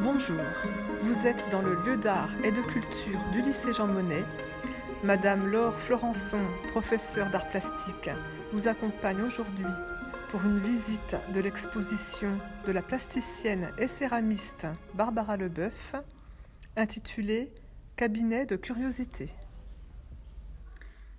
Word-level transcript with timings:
Bonjour, 0.00 0.40
vous 1.00 1.26
êtes 1.26 1.48
dans 1.50 1.62
le 1.62 1.74
lieu 1.74 1.96
d'art 1.96 2.30
et 2.44 2.52
de 2.52 2.60
culture 2.60 3.18
du 3.32 3.42
lycée 3.42 3.72
Jean 3.72 3.86
Monnet. 3.86 4.24
Madame 5.02 5.48
Laure 5.48 5.74
Florençon, 5.74 6.44
professeure 6.70 7.28
d'art 7.30 7.48
plastique, 7.48 8.10
vous 8.52 8.68
accompagne 8.68 9.22
aujourd'hui 9.22 9.66
pour 10.30 10.44
une 10.44 10.60
visite 10.60 11.16
de 11.34 11.40
l'exposition 11.40 12.38
de 12.66 12.72
la 12.72 12.82
plasticienne 12.82 13.70
et 13.78 13.88
céramiste 13.88 14.66
Barbara 14.94 15.36
Leboeuf, 15.36 15.94
intitulée 16.76 17.50
Cabinet 17.96 18.46
de 18.46 18.56
curiosité. 18.56 19.28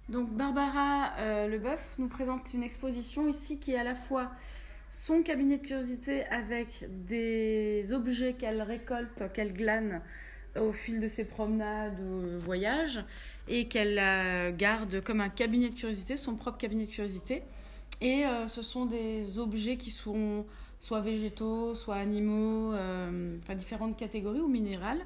Donc 0.10 0.30
Barbara 0.32 1.14
euh, 1.20 1.48
Leboeuf 1.48 1.96
nous 1.98 2.08
présente 2.08 2.54
une 2.54 2.64
exposition 2.64 3.28
ici 3.28 3.60
qui 3.60 3.72
est 3.72 3.78
à 3.78 3.84
la 3.84 3.96
fois 3.96 4.32
son 4.90 5.24
cabinet 5.24 5.58
de 5.58 5.66
curiosité 5.66 6.26
avec 6.26 6.86
des 7.06 7.94
objets 7.94 8.34
qu'elle 8.34 8.62
récolte, 8.62 9.24
qu'elle 9.34 9.54
glane 9.54 10.02
au 10.60 10.72
fil 10.72 11.00
de 11.00 11.08
ses 11.08 11.26
promenades 11.26 12.00
ou 12.00 12.40
voyages 12.40 13.04
et 13.48 13.68
qu'elle 13.68 14.56
garde 14.56 15.02
comme 15.02 15.20
un 15.20 15.30
cabinet 15.30 15.70
de 15.70 15.76
curiosité, 15.76 16.16
son 16.16 16.36
propre 16.36 16.60
cabinet 16.60 16.86
de 16.86 16.92
curiosité. 16.92 17.42
Et 18.02 18.26
euh, 18.26 18.48
ce 18.48 18.62
sont 18.62 18.86
des 18.86 19.40
objets 19.40 19.78
qui 19.78 19.90
sont 19.90 20.46
soit 20.82 21.00
végétaux, 21.00 21.74
soit 21.74 21.96
animaux, 21.96 22.74
euh, 22.74 23.38
enfin 23.42 23.56
différentes 23.56 23.98
catégories 23.98 24.42
ou 24.42 24.50
minérales, 24.50 25.06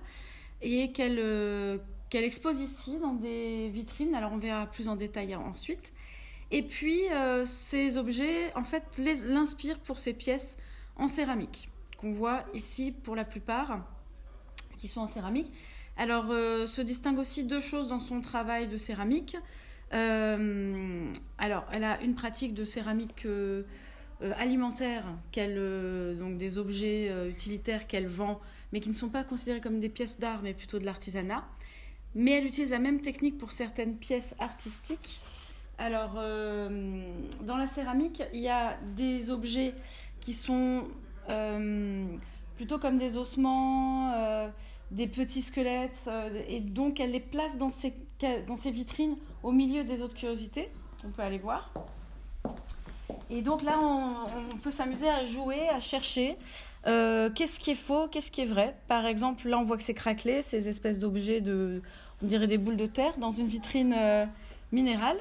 et 0.63 0.91
qu'elle 0.91 1.19
euh, 1.19 1.77
qu'elle 2.09 2.23
expose 2.23 2.59
ici 2.59 2.97
dans 2.99 3.13
des 3.13 3.69
vitrines. 3.69 4.15
Alors 4.15 4.31
on 4.33 4.37
verra 4.37 4.65
plus 4.67 4.87
en 4.87 4.95
détail 4.95 5.35
ensuite. 5.35 5.93
Et 6.51 6.63
puis, 6.63 7.01
euh, 7.11 7.45
ces 7.45 7.97
objets, 7.97 8.53
en 8.55 8.63
fait, 8.63 8.83
l'inspirent 8.97 9.79
pour 9.79 9.99
ces 9.99 10.13
pièces 10.13 10.57
en 10.95 11.07
céramique, 11.07 11.69
qu'on 11.97 12.11
voit 12.11 12.45
ici 12.53 12.91
pour 12.91 13.15
la 13.15 13.25
plupart, 13.25 13.85
qui 14.77 14.87
sont 14.87 15.01
en 15.01 15.07
céramique. 15.07 15.51
Alors, 15.97 16.27
euh, 16.29 16.65
se 16.65 16.81
distingue 16.81 17.19
aussi 17.19 17.43
deux 17.43 17.59
choses 17.59 17.89
dans 17.89 17.99
son 17.99 18.21
travail 18.21 18.67
de 18.67 18.77
céramique. 18.77 19.37
Euh, 19.93 21.11
alors, 21.37 21.65
elle 21.71 21.83
a 21.83 22.01
une 22.01 22.15
pratique 22.15 22.53
de 22.53 22.63
céramique 22.63 23.27
alimentaire, 24.37 25.05
donc 25.35 26.37
des 26.37 26.57
objets 26.57 27.11
utilitaires 27.29 27.87
qu'elle 27.87 28.07
vend, 28.07 28.39
mais 28.71 28.79
qui 28.79 28.89
ne 28.89 28.93
sont 28.93 29.09
pas 29.09 29.23
considérés 29.23 29.61
comme 29.61 29.79
des 29.79 29.89
pièces 29.89 30.19
d'art, 30.19 30.41
mais 30.43 30.53
plutôt 30.53 30.79
de 30.79 30.85
l'artisanat. 30.85 31.45
Mais 32.17 32.31
elle 32.31 32.45
utilise 32.45 32.71
la 32.71 32.79
même 32.79 32.99
technique 32.99 33.37
pour 33.37 33.53
certaines 33.53 33.95
pièces 33.95 34.35
artistiques 34.39 35.21
alors, 35.77 36.15
euh, 36.17 37.13
dans 37.43 37.55
la 37.55 37.67
céramique, 37.67 38.23
il 38.33 38.39
y 38.39 38.49
a 38.49 38.77
des 38.95 39.29
objets 39.29 39.75
qui 40.19 40.33
sont 40.33 40.85
euh, 41.29 42.05
plutôt 42.55 42.79
comme 42.79 42.97
des 42.97 43.15
ossements, 43.15 44.11
euh, 44.13 44.49
des 44.89 45.07
petits 45.07 45.43
squelettes, 45.43 46.09
et 46.47 46.61
donc 46.61 46.99
elle 46.99 47.11
les 47.11 47.19
place 47.19 47.57
dans 47.57 47.69
ces, 47.69 47.93
dans 48.47 48.55
ces 48.55 48.71
vitrines 48.71 49.17
au 49.43 49.51
milieu 49.51 49.83
des 49.83 50.01
autres 50.01 50.15
curiosités. 50.15 50.69
On 51.05 51.09
peut 51.09 51.21
aller 51.21 51.37
voir. 51.37 51.71
Et 53.29 53.41
donc 53.41 53.63
là, 53.63 53.77
on, 53.81 54.57
peut 54.57 54.71
s'amuser 54.71 55.09
à 55.09 55.23
jouer, 55.23 55.69
à 55.69 55.79
chercher 55.79 56.37
qu'est-ce 56.85 57.59
qui 57.59 57.71
est 57.71 57.75
faux, 57.75 58.07
qu'est-ce 58.07 58.31
qui 58.31 58.41
est 58.41 58.45
vrai. 58.45 58.75
Par 58.87 59.05
exemple, 59.05 59.47
là, 59.47 59.59
on 59.59 59.63
voit 59.63 59.77
que 59.77 59.83
c'est 59.83 59.93
craquelé, 59.93 60.41
ces 60.41 60.69
espèces 60.69 60.99
d'objets 60.99 61.41
de, 61.41 61.81
on 62.23 62.25
dirait 62.25 62.47
des 62.47 62.57
boules 62.57 62.77
de 62.77 62.85
terre 62.85 63.17
dans 63.17 63.31
une 63.31 63.47
vitrine 63.47 63.95
minérale 64.71 65.17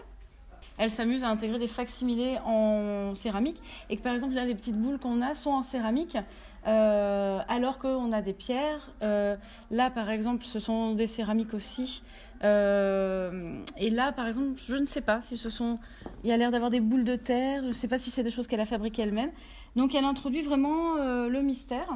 elle 0.78 0.90
s'amuse 0.90 1.24
à 1.24 1.28
intégrer 1.28 1.58
des 1.58 1.68
facsimilés 1.68 2.38
en 2.44 3.14
céramique 3.14 3.62
et 3.88 3.96
que 3.96 4.02
par 4.02 4.14
exemple 4.14 4.34
là 4.34 4.44
les 4.44 4.54
petites 4.54 4.76
boules 4.76 4.98
qu'on 4.98 5.22
a 5.22 5.34
sont 5.34 5.50
en 5.50 5.62
céramique 5.62 6.18
euh, 6.66 7.40
alors 7.48 7.78
qu'on 7.78 8.12
a 8.12 8.22
des 8.22 8.32
pierres. 8.32 8.90
Euh, 9.02 9.36
là 9.70 9.90
par 9.90 10.10
exemple 10.10 10.44
ce 10.44 10.58
sont 10.58 10.92
des 10.92 11.06
céramiques 11.06 11.54
aussi. 11.54 12.02
Euh, 12.44 13.62
et 13.78 13.88
là 13.88 14.12
par 14.12 14.26
exemple 14.26 14.60
je 14.66 14.76
ne 14.76 14.84
sais 14.84 15.00
pas 15.00 15.20
si 15.20 15.36
ce 15.36 15.50
sont... 15.50 15.78
Il 16.22 16.30
y 16.30 16.32
a 16.32 16.36
l'air 16.36 16.50
d'avoir 16.50 16.70
des 16.70 16.80
boules 16.80 17.04
de 17.04 17.16
terre, 17.16 17.62
je 17.62 17.68
ne 17.68 17.72
sais 17.72 17.88
pas 17.88 17.98
si 17.98 18.10
c'est 18.10 18.22
des 18.22 18.30
choses 18.30 18.46
qu'elle 18.46 18.60
a 18.60 18.66
fabriquées 18.66 19.02
elle-même. 19.02 19.30
Donc 19.74 19.94
elle 19.94 20.04
introduit 20.04 20.42
vraiment 20.42 20.96
le 20.96 21.40
mystère. 21.42 21.88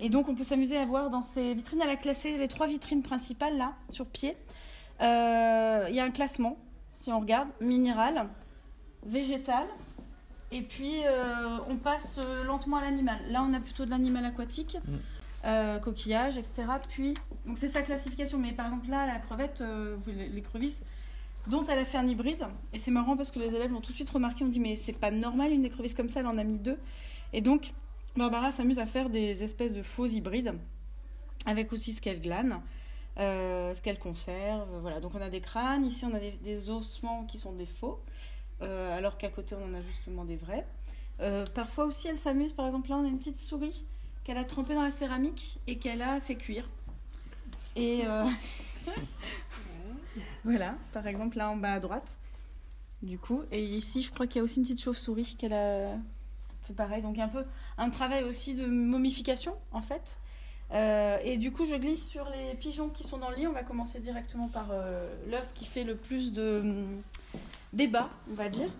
Et 0.00 0.08
donc 0.08 0.28
on 0.28 0.34
peut 0.34 0.44
s'amuser 0.44 0.76
à 0.76 0.84
voir 0.84 1.10
dans 1.10 1.22
ces 1.22 1.54
vitrines, 1.54 1.80
elle 1.82 1.90
a 1.90 1.96
classé 1.96 2.36
les 2.36 2.48
trois 2.48 2.66
vitrines 2.66 3.02
principales 3.02 3.56
là 3.56 3.72
sur 3.88 4.06
pied. 4.06 4.36
Il 5.00 5.04
y 5.04 6.00
a 6.00 6.04
un 6.04 6.10
classement 6.10 6.58
si 7.06 7.12
on 7.12 7.20
regarde, 7.20 7.48
minéral, 7.60 8.26
végétal, 9.04 9.66
et 10.50 10.62
puis 10.62 11.04
euh, 11.04 11.58
on 11.68 11.76
passe 11.76 12.18
euh, 12.18 12.42
lentement 12.44 12.78
à 12.78 12.82
l'animal. 12.82 13.18
Là, 13.30 13.44
on 13.48 13.52
a 13.54 13.60
plutôt 13.60 13.84
de 13.84 13.90
l'animal 13.90 14.24
aquatique, 14.24 14.78
mm. 14.84 14.96
Euh, 15.46 15.78
coquillage, 15.78 16.36
etc. 16.36 16.64
Puis, 16.88 17.14
donc 17.46 17.58
c'est 17.58 17.68
sa 17.68 17.82
classification. 17.82 18.38
Mais 18.38 18.52
par 18.52 18.66
exemple, 18.66 18.88
là, 18.88 19.06
la 19.06 19.18
crevette, 19.18 19.62
l'écrevisse, 20.32 20.82
dont 21.46 21.64
elle 21.64 21.78
a 21.78 21.84
fait 21.84 21.98
un 21.98 22.06
hybride. 22.06 22.46
Et 22.72 22.78
c'est 22.78 22.90
marrant 22.90 23.16
parce 23.16 23.30
que 23.30 23.38
les 23.38 23.54
élèves 23.54 23.70
l'ont 23.70 23.80
tout 23.80 23.92
de 23.92 23.96
suite 23.96 24.10
remarqué. 24.10 24.44
On 24.44 24.48
dit, 24.48 24.60
mais 24.60 24.76
c'est 24.76 24.92
pas 24.92 25.10
normal 25.10 25.52
une 25.52 25.64
écrevisse 25.64 25.94
comme 25.94 26.08
ça, 26.08 26.20
elle 26.20 26.26
en 26.26 26.38
a 26.38 26.44
mis 26.44 26.58
deux. 26.58 26.78
Et 27.32 27.40
donc, 27.40 27.72
Barbara 28.16 28.52
s'amuse 28.52 28.78
à 28.78 28.86
faire 28.86 29.10
des 29.10 29.42
espèces 29.42 29.74
de 29.74 29.82
faux 29.82 30.06
hybrides, 30.06 30.54
avec 31.46 31.72
aussi 31.72 31.92
ce 31.92 32.00
qu'elle 32.00 32.20
glane. 32.20 32.60
Euh, 33.18 33.74
ce 33.74 33.80
qu'elle 33.80 33.98
conserve. 33.98 34.68
Voilà, 34.82 35.00
donc 35.00 35.14
on 35.14 35.20
a 35.22 35.30
des 35.30 35.40
crânes, 35.40 35.86
ici 35.86 36.04
on 36.04 36.14
a 36.14 36.18
des, 36.18 36.68
ossements 36.68 37.24
qui 37.24 37.38
sont 37.38 37.52
des 37.52 37.64
faux, 37.64 38.02
euh, 38.60 38.94
alors 38.94 39.16
qu'à 39.16 39.30
côté 39.30 39.54
on 39.54 39.64
en 39.64 39.74
a 39.74 39.80
justement 39.80 40.26
des 40.26 40.36
vrais. 40.36 40.66
Euh, 41.20 41.46
parfois 41.54 41.86
aussi 41.86 42.08
elle 42.08 42.18
s'amuse, 42.18 42.52
par 42.52 42.66
exemple 42.66 42.90
là 42.90 42.98
on 42.98 43.04
a 43.04 43.08
une 43.08 43.18
petite 43.18 43.38
souris 43.38 43.86
qu'elle 44.26 44.38
a 44.38 44.44
trempée 44.44 44.74
dans 44.74 44.82
la 44.82 44.90
céramique 44.90 45.60
et 45.68 45.78
qu'elle 45.78 46.02
a 46.02 46.18
fait 46.18 46.34
cuire. 46.34 46.68
Et 47.76 48.02
voilà, 50.44 50.74
par 50.92 51.06
exemple 51.06 51.36
là 51.36 51.48
en 51.48 51.56
bas 51.56 51.74
à 51.74 51.80
droite, 51.80 52.18
du 53.02 53.18
coup. 53.18 53.42
Et 53.52 53.62
ici 53.62 54.02
je 54.02 54.10
crois 54.10 54.26
qu'il 54.26 54.38
y 54.38 54.40
a 54.40 54.42
aussi 54.42 54.56
une 54.56 54.64
petite 54.64 54.82
chauve-souris 54.82 55.36
qu'elle 55.38 55.52
a 55.52 55.92
fait 56.64 56.74
pareil. 56.74 57.02
Donc 57.02 57.20
un 57.20 57.28
peu 57.28 57.44
un 57.78 57.88
travail 57.88 58.24
aussi 58.24 58.56
de 58.56 58.66
momification 58.66 59.54
en 59.70 59.80
fait. 59.80 60.18
Euh, 60.72 61.18
et 61.22 61.36
du 61.36 61.52
coup, 61.52 61.64
je 61.64 61.76
glisse 61.76 62.08
sur 62.08 62.28
les 62.28 62.56
pigeons 62.56 62.88
qui 62.88 63.04
sont 63.04 63.18
dans 63.18 63.30
le 63.30 63.36
lit. 63.36 63.46
On 63.46 63.52
va 63.52 63.62
commencer 63.62 64.00
directement 64.00 64.48
par 64.48 64.72
euh, 64.72 65.04
l'œuvre 65.30 65.46
qui 65.54 65.64
fait 65.64 65.84
le 65.84 65.94
plus 65.94 66.32
de 66.32 66.58
hum, 66.60 67.02
débat, 67.72 68.10
on 68.28 68.34
va 68.34 68.48
dire. 68.48 68.70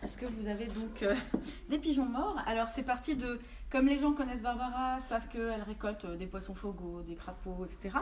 Euh, 0.00 0.04
est-ce 0.04 0.16
que 0.16 0.26
vous 0.26 0.48
avez 0.48 0.66
donc 0.66 1.04
des 1.68 1.78
pigeons 1.78 2.06
morts? 2.06 2.36
Alors, 2.46 2.68
c'est 2.68 2.82
parti 2.82 3.16
de. 3.16 3.40
Comme 3.70 3.86
les 3.86 3.98
gens 3.98 4.12
connaissent 4.12 4.42
Barbara, 4.42 5.00
savent 5.00 5.28
qu'elle 5.28 5.62
récolte 5.62 6.06
des 6.18 6.26
poissons 6.26 6.54
fogos, 6.54 7.02
des 7.02 7.14
crapauds, 7.14 7.64
etc. 7.64 7.96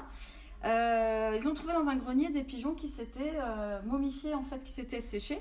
ils 0.65 1.47
ont 1.47 1.55
trouvé 1.55 1.75
dans 1.75 1.89
un 1.89 1.97
grenier 1.97 2.31
des 2.31 2.43
pigeons 2.43 2.75
qui 2.75 2.89
s'étaient 2.89 3.39
momifiés, 3.85 4.33
en 4.33 4.45
fait, 4.45 4.63
qui 4.65 4.73
s'étaient 4.73 5.03
séchés. 5.03 5.41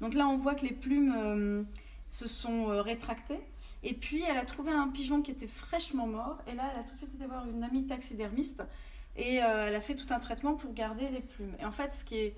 Donc 0.00 0.14
là, 0.14 0.26
on 0.26 0.36
voit 0.36 0.56
que 0.56 0.66
les 0.66 0.72
plumes 0.72 1.64
se 2.10 2.26
sont 2.26 2.66
rétractées. 2.82 3.38
Et 3.82 3.94
puis, 3.94 4.22
elle 4.28 4.36
a 4.36 4.44
trouvé 4.44 4.72
un 4.72 4.88
pigeon 4.88 5.22
qui 5.22 5.30
était 5.30 5.46
fraîchement 5.46 6.06
mort. 6.06 6.38
Et 6.48 6.54
là, 6.54 6.64
elle 6.72 6.80
a 6.80 6.82
tout 6.82 6.94
de 6.94 6.98
suite 6.98 7.14
été 7.14 7.26
voir 7.26 7.46
une 7.46 7.62
amie 7.62 7.86
taxidermiste. 7.86 8.64
Et 9.16 9.42
euh, 9.42 9.66
elle 9.66 9.74
a 9.74 9.80
fait 9.80 9.94
tout 9.94 10.12
un 10.12 10.18
traitement 10.18 10.54
pour 10.54 10.72
garder 10.72 11.08
les 11.08 11.20
plumes. 11.20 11.54
Et 11.60 11.64
en 11.64 11.72
fait, 11.72 11.94
ce 11.94 12.04
qui 12.04 12.16
est. 12.16 12.36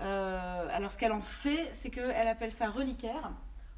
Euh, 0.00 0.68
alors, 0.72 0.92
ce 0.92 0.98
qu'elle 0.98 1.12
en 1.12 1.20
fait, 1.20 1.70
c'est 1.72 1.90
qu'elle 1.90 2.28
appelle 2.28 2.52
ça 2.52 2.68
reliquaire. 2.68 3.30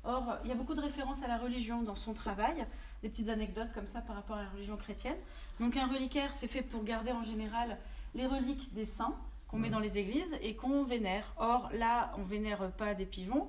Or, 0.05 0.38
il 0.44 0.49
y 0.49 0.52
a 0.52 0.55
beaucoup 0.55 0.75
de 0.75 0.81
références 0.81 1.22
à 1.22 1.28
la 1.28 1.37
religion 1.37 1.82
dans 1.82 1.94
son 1.94 2.14
travail, 2.14 2.67
des 3.02 3.08
petites 3.08 3.28
anecdotes 3.28 3.72
comme 3.75 3.87
ça 3.87 4.00
par 4.00 4.17
rapport 4.17 4.37
à 4.37 4.43
la 4.43 4.49
religion 4.49 4.76
chrétienne. 4.76 5.17
Donc, 5.58 5.76
un 5.76 5.87
reliquaire, 5.87 6.32
c'est 6.32 6.49
fait 6.49 6.62
pour 6.62 6.84
garder 6.84 7.12
en 7.12 7.22
général 7.22 7.78
les 8.14 8.26
reliques 8.26 8.72
des 8.75 8.87
saints 8.87 9.14
qu'on 9.49 9.58
met 9.58 9.70
dans 9.70 9.78
les 9.78 9.99
églises 9.99 10.37
et 10.43 10.55
qu'on 10.55 10.84
vénère. 10.84 11.25
Or, 11.37 11.70
là, 11.75 12.12
on 12.19 12.22
vénère 12.22 12.70
pas 12.72 12.94
des 12.94 13.06
pigeons. 13.06 13.49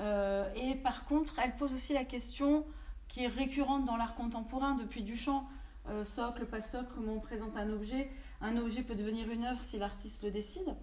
Euh, 0.00 0.52
et 0.54 0.74
par 0.74 1.04
contre, 1.04 1.38
elle 1.38 1.56
pose 1.56 1.72
aussi 1.72 1.92
la 1.92 2.04
question 2.04 2.64
qui 3.08 3.24
est 3.24 3.28
récurrente 3.28 3.84
dans 3.84 3.96
l'art 3.96 4.14
contemporain 4.14 4.74
depuis 4.74 5.02
Duchamp. 5.02 5.46
Euh, 5.88 6.04
socle, 6.04 6.46
pas 6.46 6.62
socle, 6.62 6.88
comment 6.94 7.12
on 7.12 7.20
présente 7.20 7.56
un 7.56 7.70
objet? 7.70 8.10
Un 8.40 8.56
objet 8.56 8.82
peut 8.82 8.96
devenir 8.96 9.30
une 9.30 9.44
œuvre 9.44 9.62
si 9.62 9.78
l'artiste 9.78 10.24
le 10.24 10.30
décide. 10.30 10.74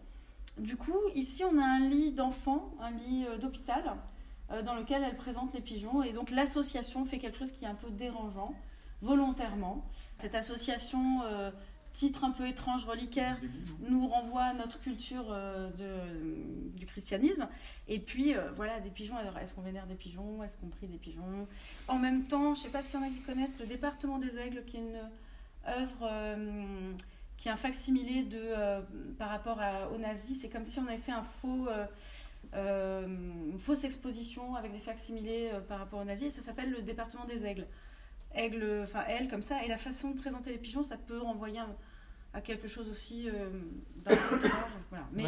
Du 0.57 0.77
coup, 0.77 0.97
ici, 1.15 1.43
on 1.43 1.57
a 1.57 1.63
un 1.63 1.79
lit 1.79 2.11
d'enfant, 2.11 2.73
un 2.79 2.91
lit 2.91 3.25
euh, 3.27 3.37
d'hôpital, 3.37 3.95
euh, 4.51 4.61
dans 4.61 4.75
lequel 4.75 5.03
elle 5.03 5.17
présente 5.17 5.53
les 5.53 5.61
pigeons. 5.61 6.03
Et 6.03 6.13
donc, 6.13 6.31
l'association 6.31 7.05
fait 7.05 7.17
quelque 7.17 7.37
chose 7.37 7.51
qui 7.51 7.65
est 7.65 7.67
un 7.67 7.75
peu 7.75 7.89
dérangeant, 7.89 8.53
volontairement. 9.01 9.85
Cette 10.17 10.35
association 10.35 11.21
titre 11.93 12.23
un 12.23 12.31
peu 12.31 12.47
étrange, 12.47 12.85
reliquaire, 12.85 13.39
nous 13.87 14.07
renvoie 14.07 14.41
à 14.41 14.53
notre 14.53 14.79
culture 14.81 15.27
euh, 15.29 15.69
du 16.75 16.85
christianisme. 16.85 17.47
Et 17.87 17.99
puis, 17.99 18.35
euh, 18.35 18.51
voilà, 18.55 18.79
des 18.79 18.89
pigeons. 18.89 19.15
Alors, 19.15 19.37
est-ce 19.37 19.53
qu'on 19.53 19.61
vénère 19.61 19.85
des 19.85 19.95
pigeons? 19.95 20.43
Est-ce 20.43 20.57
qu'on 20.57 20.67
prie 20.67 20.87
des 20.87 20.97
pigeons? 20.97 21.47
En 21.87 21.99
même 21.99 22.25
temps, 22.25 22.55
je 22.55 22.61
ne 22.61 22.63
sais 22.65 22.69
pas 22.69 22.83
s'il 22.83 22.99
y 22.99 23.03
en 23.03 23.05
a 23.05 23.09
qui 23.09 23.21
connaissent 23.21 23.59
Le 23.59 23.67
Département 23.67 24.17
des 24.17 24.37
Aigles, 24.39 24.63
qui 24.65 24.77
est 24.77 24.81
une 24.81 24.99
œuvre 25.67 25.99
euh, 26.01 26.93
qui 27.37 27.47
est 27.47 27.51
un 27.51 27.57
facsimilé 27.57 28.23
de, 28.23 28.39
euh, 28.39 28.81
par 29.17 29.29
rapport 29.29 29.59
à, 29.59 29.89
aux 29.89 29.97
nazis. 29.97 30.39
C'est 30.39 30.49
comme 30.49 30.65
si 30.65 30.79
on 30.79 30.87
avait 30.87 30.97
fait 30.97 31.11
un 31.11 31.23
faux, 31.23 31.67
euh, 31.67 31.85
euh, 32.53 33.07
une 33.51 33.59
fausse 33.59 33.83
exposition 33.83 34.55
avec 34.55 34.71
des 34.71 34.79
facsimilés 34.79 35.49
euh, 35.53 35.59
par 35.59 35.79
rapport 35.79 35.99
aux 35.99 36.05
nazis. 36.05 36.27
Et 36.27 36.29
ça 36.29 36.41
s'appelle 36.41 36.71
le 36.71 36.81
département 36.81 37.25
des 37.25 37.45
aigles. 37.45 37.67
Aigle, 38.35 38.81
enfin 38.83 39.03
aile 39.05 39.27
comme 39.29 39.41
ça. 39.41 39.63
Et 39.63 39.67
la 39.67 39.77
façon 39.77 40.11
de 40.11 40.17
présenter 40.17 40.51
les 40.51 40.57
pigeons, 40.57 40.83
ça 40.83 40.97
peut 40.97 41.19
renvoyer 41.19 41.59
à, 41.59 41.67
à 42.33 42.41
quelque 42.41 42.67
chose 42.67 42.89
aussi 42.89 43.29
euh, 43.29 43.49
d'un 43.97 44.15
peu 44.15 44.35
étrange. 44.37 44.77
Voilà. 44.89 45.05
Mais 45.13 45.23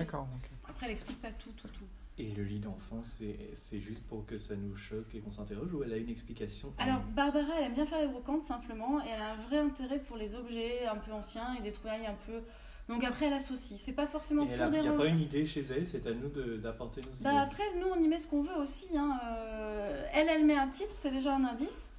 après, 0.67 0.85
elle 0.87 0.91
explique 0.91 1.21
pas 1.21 1.31
tout, 1.31 1.51
tout, 1.51 1.67
tout. 1.67 1.85
Et 2.17 2.31
le 2.31 2.43
lit 2.43 2.59
d'enfant, 2.59 3.01
c'est 3.03 3.79
juste 3.81 4.03
pour 4.07 4.25
que 4.25 4.39
ça 4.39 4.55
nous 4.55 4.75
choque 4.77 5.13
et 5.15 5.19
qu'on 5.19 5.31
s'interroge 5.33 5.73
ou 5.73 5.83
elle 5.83 5.91
a 5.91 5.97
une 5.97 6.09
explication 6.09 6.73
Alors, 6.77 7.01
Barbara, 7.13 7.45
elle 7.59 7.65
aime 7.65 7.73
bien 7.73 7.85
faire 7.85 7.99
les 7.99 8.07
brocantes 8.07 8.41
simplement, 8.41 9.01
et 9.03 9.09
elle 9.13 9.21
a 9.21 9.31
un 9.33 9.35
vrai 9.35 9.57
intérêt 9.59 9.99
pour 9.99 10.15
les 10.15 10.33
objets 10.33 10.85
un 10.85 10.95
peu 10.95 11.11
anciens 11.11 11.55
et 11.59 11.61
des 11.61 11.73
trouvailles 11.73 12.05
un 12.05 12.15
peu. 12.25 12.41
Donc 12.87 13.03
après, 13.03 13.25
elle 13.25 13.33
associe. 13.33 13.77
C'est 13.81 13.91
pas 13.93 14.07
forcément 14.07 14.45
pour 14.45 14.53
a- 14.53 14.65
Il 14.67 14.71
n'y 14.71 14.77
a 14.77 14.81
déranger. 14.83 14.97
pas 15.03 15.09
une 15.09 15.19
idée 15.19 15.45
chez 15.45 15.61
elle, 15.61 15.85
c'est 15.85 16.07
à 16.07 16.11
nous 16.13 16.29
d'apporter 16.57 17.01
nos 17.01 17.07
idées. 17.09 17.23
Bah 17.23 17.41
après, 17.41 17.63
nous, 17.79 17.87
on 17.87 18.01
y 18.01 18.07
met 18.07 18.17
ce 18.19 18.27
qu'on 18.27 18.43
veut 18.43 18.55
aussi. 18.61 18.87
hein. 18.95 19.19
Euh, 19.25 20.05
elle, 20.13 20.29
elle 20.29 20.45
met 20.45 20.55
un 20.55 20.69
titre, 20.69 20.91
c'est 20.95 21.11
déjà 21.11 21.35
un 21.35 21.43
indice. 21.43 21.91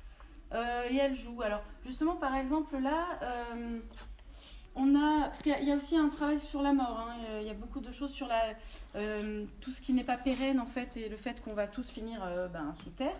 Euh, 0.54 0.82
et 0.90 0.96
elle 0.96 1.16
joue. 1.16 1.42
Alors, 1.42 1.62
justement, 1.84 2.14
par 2.16 2.34
exemple, 2.36 2.78
là, 2.78 3.18
euh, 3.22 3.80
on 4.76 4.94
a. 4.94 5.24
Parce 5.26 5.42
qu'il 5.42 5.52
y 5.52 5.54
a- 5.54 5.60
il 5.60 5.68
y, 5.68 5.72
a 5.72 5.76
aussi 5.76 5.96
un 5.96 6.08
travail 6.08 6.38
sur 6.40 6.62
la 6.62 6.72
mort. 6.72 7.00
hein. 7.08 7.16
Il 7.40 7.46
y 7.46 7.50
a 7.50 7.54
beaucoup 7.54 7.80
de 7.80 7.90
choses 7.92 8.10
sur 8.12 8.28
euh, 8.94 9.44
tout 9.60 9.72
ce 9.72 9.80
qui 9.80 9.92
n'est 9.92 10.04
pas 10.04 10.16
pérenne, 10.16 10.60
en 10.60 10.66
fait, 10.66 10.96
et 10.96 11.08
le 11.08 11.16
fait 11.16 11.42
qu'on 11.42 11.54
va 11.54 11.66
tous 11.66 11.88
finir 11.90 12.22
euh, 12.24 12.46
ben, 12.48 12.74
sous 12.82 12.90
terre. 12.90 13.16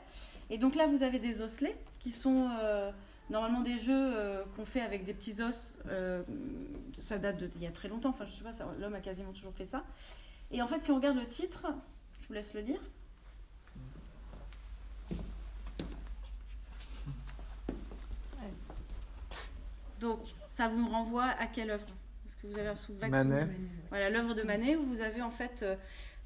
Et 0.50 0.58
donc 0.58 0.75
là, 0.76 0.87
vous 0.87 1.03
avez 1.03 1.19
des 1.19 1.41
osselets 1.41 1.76
qui 2.00 2.12
sont. 2.12 2.49
euh, 2.61 2.91
Normalement 3.29 3.61
des 3.62 3.76
jeux 3.81 4.12
euh, 4.17 4.44
qu'on 4.55 4.64
fait 4.64 4.81
avec 4.81 5.05
des 5.05 5.12
petits 5.12 5.43
os, 5.43 5.79
euh, 5.88 6.23
ça 6.93 7.19
date 7.19 7.43
d'il 7.43 7.61
y 7.61 7.67
a 7.67 7.73
très 7.73 7.88
longtemps, 7.88 8.11
enfin 8.11 8.25
je 8.25 8.31
sais 8.31 8.44
pas, 8.44 8.52
l'homme 8.79 8.94
a 8.94 9.00
quasiment 9.00 9.32
toujours 9.32 9.52
fait 9.52 9.64
ça. 9.64 9.82
Et 10.52 10.62
en 10.62 10.69
fait 10.69 10.81
si 10.81 10.93
on 10.93 10.94
regarde 10.94 11.17
le 11.17 11.26
titre, 11.26 11.67
je 12.23 12.29
vous 12.29 12.35
laisse 12.35 12.55
le 12.55 12.61
lire. 12.61 12.79
Donc, 20.00 20.19
ça 20.56 20.69
vous 20.69 20.88
renvoie 20.88 21.25
à 21.38 21.47
quelle 21.47 21.70
œuvre? 21.70 21.87
Est-ce 22.26 22.37
que 22.37 22.47
vous 22.47 22.58
avez 22.58 22.69
un 22.69 22.75
sou- 22.76 22.94
vague 22.99 23.11
Manet. 23.11 23.41
souvenir? 23.43 23.56
Voilà, 23.91 24.08
l'œuvre 24.11 24.35
de 24.35 24.43
Manet, 24.43 24.75
où 24.76 24.85
vous 24.87 25.03
avez 25.03 25.20
en 25.20 25.31
fait 25.31 25.64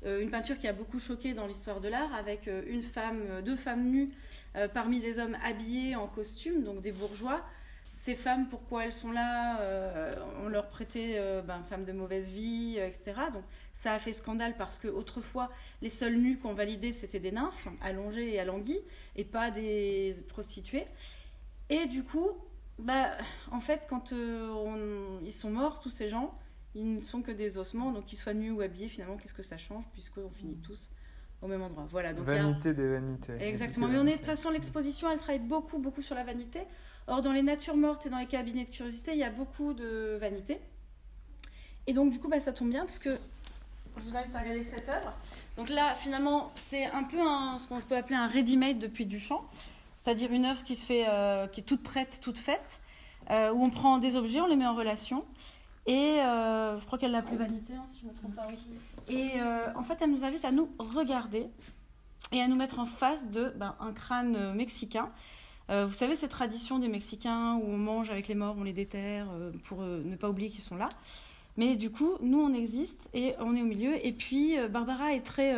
euh, 0.07 0.23
une 0.23 0.31
peinture 0.31 0.57
qui 0.57 0.69
a 0.69 0.73
beaucoup 0.73 1.01
choqué 1.01 1.35
dans 1.35 1.47
l'histoire 1.49 1.81
de 1.81 1.89
l'art, 1.89 2.15
avec 2.15 2.47
euh, 2.47 2.63
une 2.69 2.83
femme, 2.83 3.23
euh, 3.29 3.43
deux 3.43 3.57
femmes 3.57 3.85
nues 3.91 4.11
euh, 4.57 4.69
parmi 4.69 5.01
des 5.01 5.19
hommes 5.19 5.37
habillés 5.45 5.97
en 5.97 6.07
costume, 6.07 6.63
donc 6.63 6.81
des 6.81 6.93
bourgeois. 6.93 7.45
Ces 7.93 8.15
femmes, 8.15 8.47
pourquoi 8.49 8.85
elles 8.85 8.93
sont 8.93 9.11
là? 9.11 9.61
Euh, 9.61 10.15
On 10.45 10.49
leur 10.49 10.69
prêtait 10.69 11.17
euh, 11.19 11.43
ben, 11.43 11.61
femmes 11.69 11.85
de 11.85 11.93
mauvaise 11.93 12.31
vie, 12.31 12.77
euh, 12.79 12.87
etc. 12.87 13.15
Donc 13.33 13.43
ça 13.73 13.93
a 13.95 13.99
fait 13.99 14.13
scandale 14.13 14.55
parce 14.57 14.79
que 14.79 14.87
autrefois, 14.87 15.51
les 15.83 15.91
seules 15.91 16.17
nues 16.17 16.39
qu'on 16.39 16.55
validait, 16.55 16.93
c'était 16.93 17.19
des 17.19 17.33
nymphes, 17.33 17.67
allongées 17.83 18.33
et 18.35 18.39
alanguies, 18.41 18.81
et 19.17 19.25
pas 19.25 19.51
des 19.51 20.15
prostituées. 20.29 20.87
Et 21.69 21.87
du 21.89 22.05
coup, 22.05 22.31
bah, 22.81 23.13
en 23.51 23.61
fait, 23.61 23.87
quand 23.89 24.13
euh, 24.13 24.49
on- 24.51 25.25
ils 25.25 25.33
sont 25.33 25.51
morts, 25.51 25.81
tous 25.81 25.91
ces 25.91 26.09
gens, 26.09 26.35
ils 26.75 26.97
ne 26.97 27.01
sont 27.01 27.23
que 27.23 27.33
des 27.33 27.59
ossements, 27.59 27.91
donc 27.93 28.05
qu'ils 28.07 28.19
soient 28.19 28.35
nus 28.35 28.51
ou 28.51 28.61
habillés, 28.61 28.89
finalement, 28.89 29.17
qu'est-ce 29.17 29.35
que 29.35 29.43
ça 29.43 29.59
change, 29.59 29.85
puisqu'on 29.93 30.31
finit 30.31 30.57
tous 30.57 30.91
au 31.43 31.47
même 31.49 31.63
endroit. 31.63 31.87
Voilà, 31.91 32.13
donc 32.13 32.29
a- 32.29 32.35
Vanité 32.35 32.75
des 32.75 32.87
vanités. 32.89 33.33
Exactement. 33.41 33.87
Vanité, 33.87 34.05
Mais 34.05 34.11
on 34.11 34.13
est 34.13 34.15
de 34.15 34.19
toute 34.19 34.27
façon 34.27 34.51
l'exposition, 34.51 35.11
elle 35.11 35.19
travaille 35.19 35.39
beaucoup, 35.41 35.79
beaucoup 35.79 36.03
sur 36.03 36.15
la 36.15 36.23
vanité. 36.25 36.61
Or, 37.07 37.23
dans 37.23 37.33
les 37.33 37.43
natures 37.43 37.77
mortes 37.77 38.07
et 38.07 38.11
dans 38.11 38.19
les 38.19 38.27
cabinets 38.27 38.65
de 38.65 38.71
curiosité, 38.71 39.13
il 39.13 39.19
y 39.19 39.25
a 39.25 39.31
beaucoup 39.31 39.73
de 39.73 40.17
vanité. 40.21 40.61
Et 41.87 41.93
donc, 41.93 42.13
du 42.13 42.21
coup, 42.21 42.29
bah, 42.29 42.41
ça 42.41 42.53
tombe 42.53 42.71
bien 42.71 42.83
parce 42.85 42.99
que 42.99 43.19
je 43.97 44.03
vous 44.05 44.17
invite 44.17 44.35
à 44.37 44.41
regarder 44.41 44.63
cette 44.65 44.89
œuvre. 44.89 45.13
Donc 45.57 45.69
là, 45.71 45.95
finalement, 45.95 46.53
c'est 46.69 46.85
un 46.87 47.03
peu 47.05 47.21
un- 47.21 47.59
ce 47.59 47.67
qu'on 47.69 47.81
peut 47.81 47.97
appeler 47.97 48.17
un 48.17 48.29
ready-made 48.29 48.79
depuis 48.79 49.07
Duchamp, 49.07 49.45
c'est-à-dire 50.03 50.33
une 50.33 50.47
œuvre 50.47 50.63
qui 50.63 50.77
se 50.77 50.87
fait, 50.87 51.05
euh, 51.09 51.47
qui 51.47 51.61
est 51.61 51.65
toute 51.65 51.83
prête, 51.83 52.21
toute 52.23 52.39
faite, 52.39 52.81
euh, 53.31 53.53
où 53.53 53.63
on 53.63 53.71
prend 53.71 53.99
des 53.99 54.17
objets, 54.17 54.41
on 54.41 54.47
les 54.47 54.57
met 54.57 54.67
en 54.67 54.75
relation. 54.75 55.25
Et 55.87 56.21
euh, 56.21 56.79
je 56.79 56.87
crois 56.87 56.99
qu'elle 56.99 57.11
l'appelait 57.11 57.37
Vanité, 57.37 57.75
hein, 57.75 57.85
si 57.87 58.01
je 58.01 58.07
ne 58.07 58.11
me 58.11 58.17
trompe 58.17 58.35
pas. 58.35 58.47
Et 59.09 59.41
en 59.75 59.83
fait, 59.83 59.99
elle 60.01 60.11
nous 60.11 60.25
invite 60.25 60.45
à 60.45 60.53
nous 60.53 60.71
regarder 60.79 61.47
et 62.33 62.41
à 62.41 62.49
nous 62.49 62.57
mettre 62.57 62.79
en 62.79 62.87
face 62.87 63.31
de 63.31 63.53
ben, 63.57 63.75
un 63.81 63.93
crâne 63.93 64.55
mexicain. 64.55 65.11
Vous 65.69 65.93
savez, 65.93 66.17
cette 66.17 66.33
tradition 66.33 66.81
des 66.81 66.89
Mexicains 66.89 67.55
où 67.55 67.65
on 67.65 67.77
mange 67.77 68.11
avec 68.11 68.27
les 68.27 68.35
morts, 68.35 68.57
on 68.59 68.65
les 68.65 68.73
déterre 68.73 69.29
pour 69.65 69.83
ne 69.83 70.17
pas 70.17 70.29
oublier 70.29 70.51
qu'ils 70.51 70.63
sont 70.63 70.77
là. 70.77 70.89
Mais 71.57 71.77
du 71.77 71.91
coup, 71.91 72.15
nous, 72.21 72.41
on 72.41 72.53
existe 72.53 73.01
et 73.15 73.35
on 73.39 73.55
est 73.55 73.63
au 73.63 73.67
milieu. 73.67 74.05
Et 74.05 74.13
puis, 74.13 74.57
Barbara 74.69 75.15
est 75.15 75.25
très. 75.25 75.55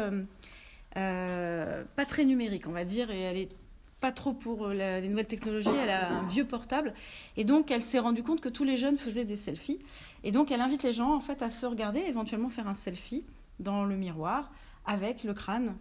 pas 0.95 2.07
très 2.07 2.25
numérique, 2.25 2.67
on 2.67 2.73
va 2.73 2.85
dire, 2.85 3.11
et 3.11 3.21
elle 3.21 3.39
est 3.39 3.62
pas 4.03 4.13
trop 4.13 4.33
pour 4.35 4.67
euh, 4.67 4.75
la- 4.75 5.01
les 5.01 5.09
nouvelles 5.09 5.27
technologies. 5.27 5.71
Elle 5.83 5.91
a 5.91 6.11
un 6.19 6.27
vieux 6.27 6.45
portable. 6.47 6.93
Et 7.39 7.45
donc, 7.45 7.71
elle 7.71 7.81
s'est 7.83 7.99
rendue 8.01 8.23
compte 8.23 8.41
que 8.43 8.49
tous 8.51 8.65
les 8.65 8.77
jeunes 8.77 8.99
faisaient 8.99 9.25
des 9.25 9.37
selfies. 9.39 9.79
Et 10.25 10.31
donc, 10.33 10.51
elle 10.51 10.61
invite 10.61 10.83
les 10.83 10.93
gens, 10.93 11.15
en 11.15 11.21
fait, 11.21 11.41
à 11.41 11.49
se 11.51 11.65
regarder, 11.65 12.01
éventuellement 12.01 12.49
faire 12.51 12.69
un 12.69 12.75
selfie 12.75 13.25
dans 13.61 13.85
le 13.85 13.97
miroir 13.97 14.51
avec 14.85 15.25
le 15.25 15.33
crâne 15.35 15.75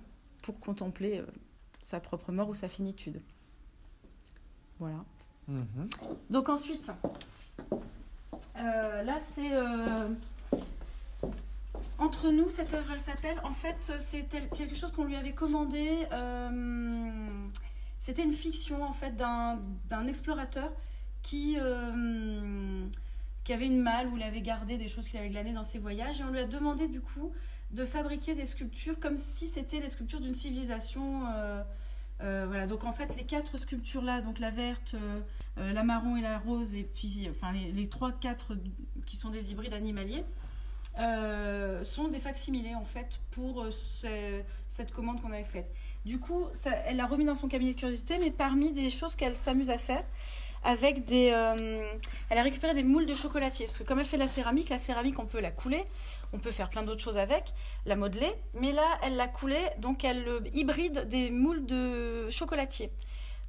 pour 0.44 0.60
contempler 0.60 1.18
euh, 1.20 1.26
sa 1.82 2.00
propre 2.00 2.32
mort 2.32 2.50
ou 2.50 2.56
sa 2.56 2.70
finitude. 2.70 3.20
Voilà. 4.80 5.04
Mhm. 5.48 5.90
Donc 6.30 6.50
ensuite, 6.50 6.92
euh, 8.58 9.04
là 9.04 9.20
c'est 9.20 9.52
euh, 9.52 10.08
entre 11.98 12.30
nous 12.32 12.50
cette 12.50 12.74
œuvre, 12.74 12.92
elle 12.94 13.00
s'appelle. 13.00 13.40
En 13.44 13.52
fait, 13.52 13.94
c'est 14.00 14.28
quelque 14.56 14.76
chose 14.76 14.92
qu'on 14.92 15.04
lui 15.04 15.16
avait 15.16 15.34
commandé. 15.34 16.08
euh, 16.12 17.28
C'était 18.02 18.24
une 18.24 18.34
fiction 18.34 18.84
en 18.84 18.92
fait 18.92 19.16
d'un 19.16 20.08
explorateur 20.08 20.74
qui 21.22 21.56
euh, 21.60 22.86
qui 23.44 23.54
avait 23.54 23.68
une 23.68 23.80
malle 23.80 24.08
où 24.08 24.18
il 24.18 24.24
avait 24.24 24.42
gardé 24.42 24.78
des 24.78 24.88
choses 24.88 25.08
qu'il 25.08 25.20
avait 25.20 25.30
glanées 25.30 25.54
dans 25.54 25.64
ses 25.64 25.78
voyages 25.78 26.20
et 26.20 26.24
on 26.24 26.32
lui 26.32 26.40
a 26.40 26.46
demandé 26.46 26.88
du 26.88 27.00
coup 27.00 27.32
de 27.70 27.86
fabriquer 27.86 28.34
des 28.34 28.48
sculptures 28.48 29.00
comme 29.00 29.18
si 29.18 29.48
c'était 29.48 29.80
les 29.80 29.88
sculptures 29.88 30.20
d'une 30.20 30.34
civilisation. 30.34 31.28
euh, 31.28 31.64
euh, 32.22 32.46
voilà, 32.48 32.68
donc 32.68 32.84
en 32.84 32.92
fait 32.92 33.16
les 33.16 33.24
quatre 33.24 33.58
sculptures 33.58 34.04
là, 34.04 34.22
donc 34.22 34.40
la 34.40 34.52
verte, 34.52 34.96
la 35.58 35.84
marron 35.84 36.18
et 36.18 36.22
la 36.22 36.38
rose, 36.38 36.76
et 36.76 36.84
puis 36.84 37.28
enfin 37.32 37.52
les, 37.52 37.72
les 37.72 37.88
trois, 37.88 38.12
quatre 38.12 38.56
qui 39.08 39.16
sont 39.16 39.30
des 39.30 39.52
hybrides 39.52 39.74
animaliers, 39.74 40.24
euh, 41.00 41.84
sont 41.84 42.08
des 42.10 42.20
facsimilés 42.20 42.76
en 42.76 42.86
fait 42.86 43.20
pour 43.32 43.64
euh, 43.64 43.72
ce- 43.72 44.42
cette 44.68 44.92
commande 44.92 45.22
qu'on 45.22 45.32
avait 45.32 45.44
faite. 45.44 45.72
Du 46.06 46.20
coup, 46.20 46.48
elle 46.86 46.98
l'a 46.98 47.06
remis 47.06 47.26
dans 47.26 47.36
son 47.36 47.48
cabinet 47.48 47.74
de 47.74 47.80
curiosité, 47.80 48.18
mais 48.20 48.32
parmi 48.32 48.72
des 48.72 48.90
choses 48.90 49.16
qu'elle 49.16 49.36
s'amuse 49.36 49.70
à 49.70 49.78
faire, 49.78 50.04
avec 50.64 51.06
des, 51.06 51.32
euh, 51.34 51.84
elle 52.30 52.38
a 52.38 52.44
récupéré 52.44 52.74
des 52.74 52.84
moules 52.84 53.06
de 53.06 53.16
chocolatier, 53.16 53.66
parce 53.66 53.78
que 53.78 53.84
comme 53.84 54.00
elle 54.00 54.06
fait 54.06 54.18
de 54.18 54.22
la 54.22 54.28
céramique, 54.28 54.70
la 54.70 54.78
céramique 54.78 55.18
on 55.18 55.26
peut 55.26 55.40
la 55.40 55.50
couler, 55.52 55.84
on 56.34 56.40
peut 56.40 56.52
faire 56.52 56.70
plein 56.70 56.84
d'autres 56.84 57.02
choses 57.02 57.18
avec, 57.18 57.54
la 57.86 57.96
modeler, 57.96 58.32
mais 58.54 58.72
là 58.72 59.00
elle 59.04 59.16
l'a 59.16 59.28
coulée, 59.28 59.66
donc 59.80 60.04
elle 60.04 60.26
hybride 60.54 61.08
des 61.08 61.30
moules 61.32 61.66
de 61.66 62.30
chocolatier. 62.30 62.92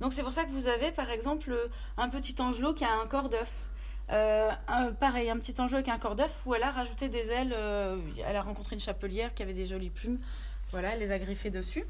Donc 0.01 0.15
c'est 0.15 0.23
pour 0.23 0.33
ça 0.33 0.45
que 0.45 0.51
vous 0.51 0.69
avez 0.69 0.91
par 0.91 1.11
exemple 1.11 1.55
un 1.97 2.09
petit 2.09 2.35
angelot 2.41 2.73
qui 2.73 2.85
a 2.85 2.93
un 2.93 3.07
corps 3.07 3.29
d'œuf. 3.29 3.69
Euh, 4.11 4.51
un- 4.69 4.93
pareil, 4.93 5.31
un 5.31 5.39
petit 5.39 5.59
angelot 5.61 5.77
avec 5.77 5.89
un 5.89 5.99
corps 5.99 6.17
d'œuf 6.17 6.43
où 6.45 6.55
elle 6.55 6.63
a 6.63 6.71
rajouté 6.71 7.09
des 7.09 7.31
ailes. 7.31 7.55
euh, 7.57 7.97
elle 8.27 8.37
a 8.37 8.43
rencontré 8.43 8.75
une 8.75 8.81
chapelière 8.81 9.33
qui 9.35 9.43
avait 9.43 9.55
des 9.55 9.67
jolies 9.67 9.91
plumes. 9.91 10.19
Voilà, 10.71 10.95
elle 10.95 11.01
les 11.01 11.13
a 11.13 11.19
griffées 11.19 11.51
dessus. 11.51 11.85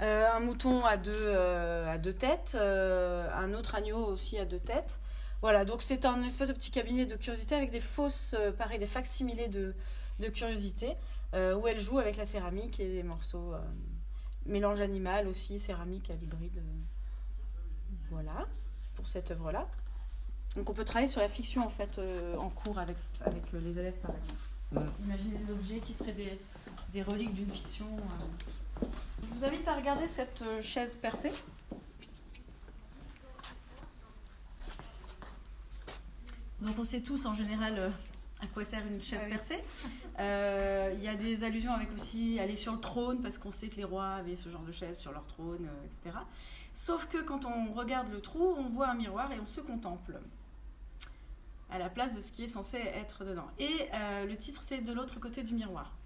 Euh, 0.00 0.28
un 0.32 0.40
mouton 0.40 0.84
à 0.84 0.96
deux, 0.96 1.36
à 1.36 1.96
deux 1.98 2.12
têtes, 2.12 2.56
un 2.56 3.54
autre 3.54 3.74
agneau 3.74 4.04
aussi 4.06 4.38
à 4.38 4.44
deux 4.44 4.58
têtes. 4.58 4.98
Voilà, 5.42 5.64
donc 5.64 5.82
c'est 5.82 6.04
un 6.04 6.22
espèce 6.22 6.48
de 6.48 6.52
petit 6.54 6.70
cabinet 6.70 7.06
de 7.06 7.16
curiosité 7.16 7.54
avec 7.54 7.70
des 7.70 7.80
fausses, 7.80 8.34
pareil, 8.58 8.78
des 8.78 8.86
facsimilés 8.86 9.48
de, 9.48 9.74
de 10.18 10.28
curiosité, 10.28 10.96
où 11.34 11.66
elle 11.68 11.78
joue 11.78 11.98
avec 11.98 12.16
la 12.16 12.24
céramique 12.24 12.80
et 12.80 12.88
les 12.88 13.02
morceaux. 13.02 13.54
mélange 14.46 14.80
animal 14.80 15.28
aussi, 15.28 15.58
céramique 15.60 16.10
à 16.10 16.14
l'hybride. 16.14 16.60
Voilà, 18.10 18.46
pour 18.94 19.06
cette 19.06 19.30
œuvre-là. 19.30 19.68
Donc 20.56 20.68
on 20.68 20.74
peut 20.74 20.84
travailler 20.84 21.08
sur 21.08 21.20
la 21.20 21.28
fiction 21.28 21.64
en 21.64 21.70
fait 21.70 21.98
euh, 21.98 22.36
en 22.36 22.50
cours 22.50 22.78
avec, 22.78 22.96
avec 23.24 23.42
euh, 23.54 23.60
les 23.60 23.78
élèves 23.78 23.98
par 24.02 24.10
exemple. 24.10 24.90
Imaginez 25.04 25.38
des 25.38 25.50
objets 25.50 25.78
qui 25.80 25.92
seraient 25.94 26.12
des, 26.12 26.38
des 26.92 27.02
reliques 27.02 27.32
d'une 27.34 27.50
fiction. 27.50 27.86
euh. 28.82 28.86
Je 29.22 29.38
vous 29.38 29.44
invite 29.44 29.66
à 29.68 29.74
regarder 29.74 30.08
cette 30.08 30.44
chaise 30.62 30.96
percée. 30.96 31.32
Donc 36.60 36.78
on 36.78 36.84
sait 36.84 37.00
tous 37.00 37.26
en 37.26 37.34
général 37.34 37.92
à 38.40 38.46
quoi 38.46 38.64
sert 38.64 38.84
une 38.86 39.00
chaise 39.02 39.20
Ah 39.22 39.26
oui. 39.26 39.30
percée. 39.32 39.58
Il 40.18 41.02
y 41.04 41.08
a 41.08 41.14
des 41.14 41.44
allusions 41.44 41.72
avec 41.72 41.92
aussi 41.92 42.38
aller 42.40 42.56
sur 42.56 42.72
le 42.72 42.80
trône 42.80 43.20
parce 43.20 43.38
qu'on 43.38 43.50
sait 43.50 43.68
que 43.68 43.76
les 43.76 43.84
rois 43.84 44.10
avaient 44.14 44.36
ce 44.36 44.48
genre 44.48 44.62
de 44.62 44.72
chaise 44.72 44.98
sur 44.98 45.12
leur 45.12 45.26
trône, 45.26 45.68
etc. 45.84 46.16
Sauf 46.74 47.06
que 47.06 47.18
quand 47.18 47.44
on 47.44 47.72
regarde 47.72 48.10
le 48.10 48.20
trou, 48.20 48.54
on 48.56 48.68
voit 48.68 48.88
un 48.88 48.94
miroir 48.94 49.30
et 49.32 49.40
on 49.40 49.46
se 49.46 49.60
contemple. 49.60 50.18
À 51.72 51.78
la 51.78 51.88
place 51.88 52.14
de 52.14 52.20
ce 52.20 52.32
qui 52.32 52.44
est 52.44 52.48
censé 52.48 52.76
être 52.76 53.24
dedans. 53.24 53.46
Et 53.58 53.88
le 54.26 54.34
titre, 54.36 54.62
c'est 54.62 54.80
De 54.80 54.92
l'autre 54.92 55.20
côté 55.20 55.42
du 55.42 55.54
miroir. 55.54 55.96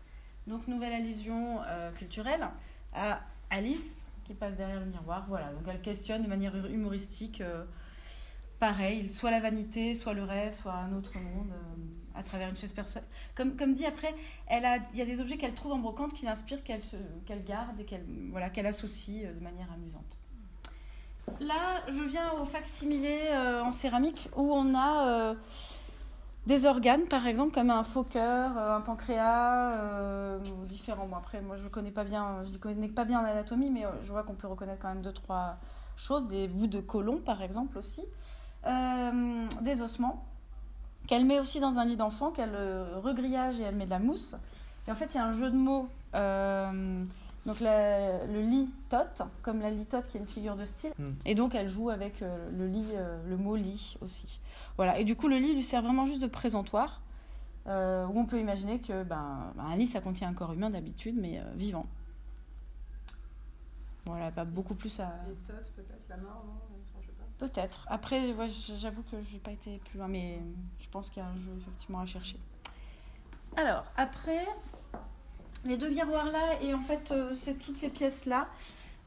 Donc, 0.46 0.68
nouvelle 0.68 0.92
allusion 0.92 1.60
culturelle 1.96 2.48
à 2.92 3.20
Alice 3.50 4.06
qui 4.24 4.34
passe 4.34 4.56
derrière 4.56 4.80
le 4.80 4.86
miroir. 4.86 5.26
Voilà, 5.28 5.52
donc 5.52 5.62
elle 5.68 5.80
questionne 5.80 6.22
de 6.22 6.28
manière 6.28 6.54
humoristique, 6.66 7.42
pareil, 8.58 9.10
soit 9.10 9.30
la 9.30 9.40
vanité, 9.40 9.94
soit 9.94 10.14
le 10.14 10.24
rêve, 10.24 10.54
soit 10.54 10.74
un 10.74 10.92
autre 10.92 11.18
monde 11.18 11.52
à 12.16 12.22
travers 12.22 12.48
une 12.48 12.56
chaise 12.56 12.72
personne. 12.72 13.04
Comme, 13.34 13.56
comme 13.56 13.74
dit 13.74 13.84
après, 13.84 14.14
il 14.50 14.80
y 14.94 15.02
a 15.02 15.04
des 15.04 15.20
objets 15.20 15.36
qu'elle 15.36 15.54
trouve 15.54 15.72
en 15.72 15.78
brocante 15.78 16.12
qui 16.14 16.24
l'inspirent, 16.24 16.62
qu'elle, 16.64 16.80
garde 17.44 17.80
et 17.80 17.84
qu'elle, 17.84 18.04
voilà, 18.30 18.50
qu'elle 18.50 18.66
associe 18.66 19.26
euh, 19.26 19.34
de 19.34 19.40
manière 19.40 19.70
amusante. 19.72 20.18
Là, 21.40 21.82
je 21.88 22.02
viens 22.02 22.32
au 22.40 22.44
facsimilé 22.44 23.18
euh, 23.30 23.62
en 23.62 23.72
céramique 23.72 24.28
où 24.36 24.52
on 24.52 24.74
a 24.74 25.08
euh, 25.08 25.34
des 26.46 26.66
organes, 26.66 27.06
par 27.06 27.26
exemple, 27.26 27.52
comme 27.52 27.70
un 27.70 27.84
faux 27.84 28.04
cœur, 28.04 28.56
un 28.56 28.80
pancréas, 28.80 30.38
différents. 30.68 31.06
Bon, 31.06 31.16
après, 31.16 31.40
moi, 31.40 31.56
je 31.56 31.68
connais 31.68 31.90
pas 31.90 32.04
bien, 32.04 32.44
je 32.44 32.50
ne 32.50 32.58
connais 32.58 32.88
pas 32.88 33.04
bien 33.04 33.22
l'anatomie, 33.22 33.70
mais 33.70 33.84
je 34.04 34.12
vois 34.12 34.22
qu'on 34.22 34.34
peut 34.34 34.46
reconnaître 34.46 34.80
quand 34.80 34.88
même 34.88 35.02
deux, 35.02 35.12
trois 35.12 35.56
choses, 35.96 36.26
des 36.26 36.46
bouts 36.46 36.68
de 36.68 36.80
côlon, 36.80 37.18
par 37.18 37.42
exemple, 37.42 37.78
aussi, 37.78 38.02
des 38.64 39.82
ossements 39.82 40.24
qu'elle 41.06 41.24
met 41.24 41.38
aussi 41.38 41.60
dans 41.60 41.78
un 41.78 41.84
lit 41.84 41.96
d'enfant, 41.96 42.30
qu'elle 42.30 42.54
euh, 42.54 42.98
regrillage 43.02 43.60
et 43.60 43.62
elle 43.62 43.76
met 43.76 43.84
de 43.84 43.90
la 43.90 43.98
mousse. 43.98 44.34
Et 44.86 44.92
en 44.92 44.94
fait, 44.94 45.06
il 45.14 45.16
y 45.16 45.20
a 45.20 45.24
un 45.24 45.32
jeu 45.32 45.50
de 45.50 45.56
mots. 45.56 45.88
Euh, 47.46 48.26
donc 48.26 48.32
le 48.32 48.40
lit 48.40 48.68
tot, 48.88 49.24
comme 49.42 49.60
la 49.60 49.70
litote 49.70 50.06
qui 50.08 50.16
est 50.16 50.20
une 50.20 50.26
figure 50.26 50.56
de 50.56 50.64
style. 50.64 50.92
Hmm. 50.98 51.12
Et 51.24 51.34
donc 51.34 51.54
elle 51.54 51.68
joue 51.68 51.90
avec 51.90 52.22
euh, 52.22 52.50
le 52.50 52.66
lit, 52.66 52.92
le 53.28 53.36
mot 53.36 53.56
lit 53.56 53.96
aussi. 54.00 54.40
Voilà. 54.76 54.98
Et 54.98 55.04
du 55.04 55.16
coup, 55.16 55.28
le 55.28 55.36
lit 55.36 55.54
lui 55.54 55.62
sert 55.62 55.82
vraiment 55.82 56.06
juste 56.06 56.22
de 56.22 56.26
présentoir, 56.26 57.00
où 57.66 57.70
on 57.70 58.26
peut 58.26 58.38
imaginer 58.38 58.80
que 58.80 59.02
ben, 59.02 59.52
ben, 59.56 59.64
un 59.64 59.76
lit, 59.76 59.86
ça 59.86 60.00
contient 60.00 60.28
un 60.28 60.34
corps 60.34 60.52
humain 60.52 60.70
d'habitude, 60.70 61.16
mais 61.18 61.40
vivant. 61.54 61.86
Voilà, 64.04 64.30
pas 64.30 64.44
beaucoup 64.44 64.74
plus 64.74 65.00
à. 65.00 65.12
Et 65.28 65.34
tot, 65.44 65.54
peut-être 65.74 66.08
la 66.08 66.16
mort, 66.18 66.44
non? 66.46 66.76
Peut-être. 67.38 67.86
Après, 67.88 68.34
j'avoue 68.78 69.02
que 69.02 69.20
je 69.20 69.34
n'ai 69.34 69.40
pas 69.40 69.50
été 69.50 69.78
plus 69.78 69.98
loin, 69.98 70.08
mais 70.08 70.38
je 70.78 70.88
pense 70.88 71.10
qu'il 71.10 71.22
y 71.22 71.26
a 71.26 71.28
un 71.28 71.36
jeu 71.36 71.52
effectivement 71.58 72.00
à 72.00 72.06
chercher. 72.06 72.38
Alors, 73.56 73.84
après, 73.96 74.46
les 75.66 75.76
deux 75.76 75.88
miroirs-là, 75.88 76.60
et 76.62 76.74
en 76.74 76.80
fait, 76.80 77.10
euh, 77.10 77.34
toutes 77.60 77.76
ces 77.76 77.88
pièces-là, 77.88 78.48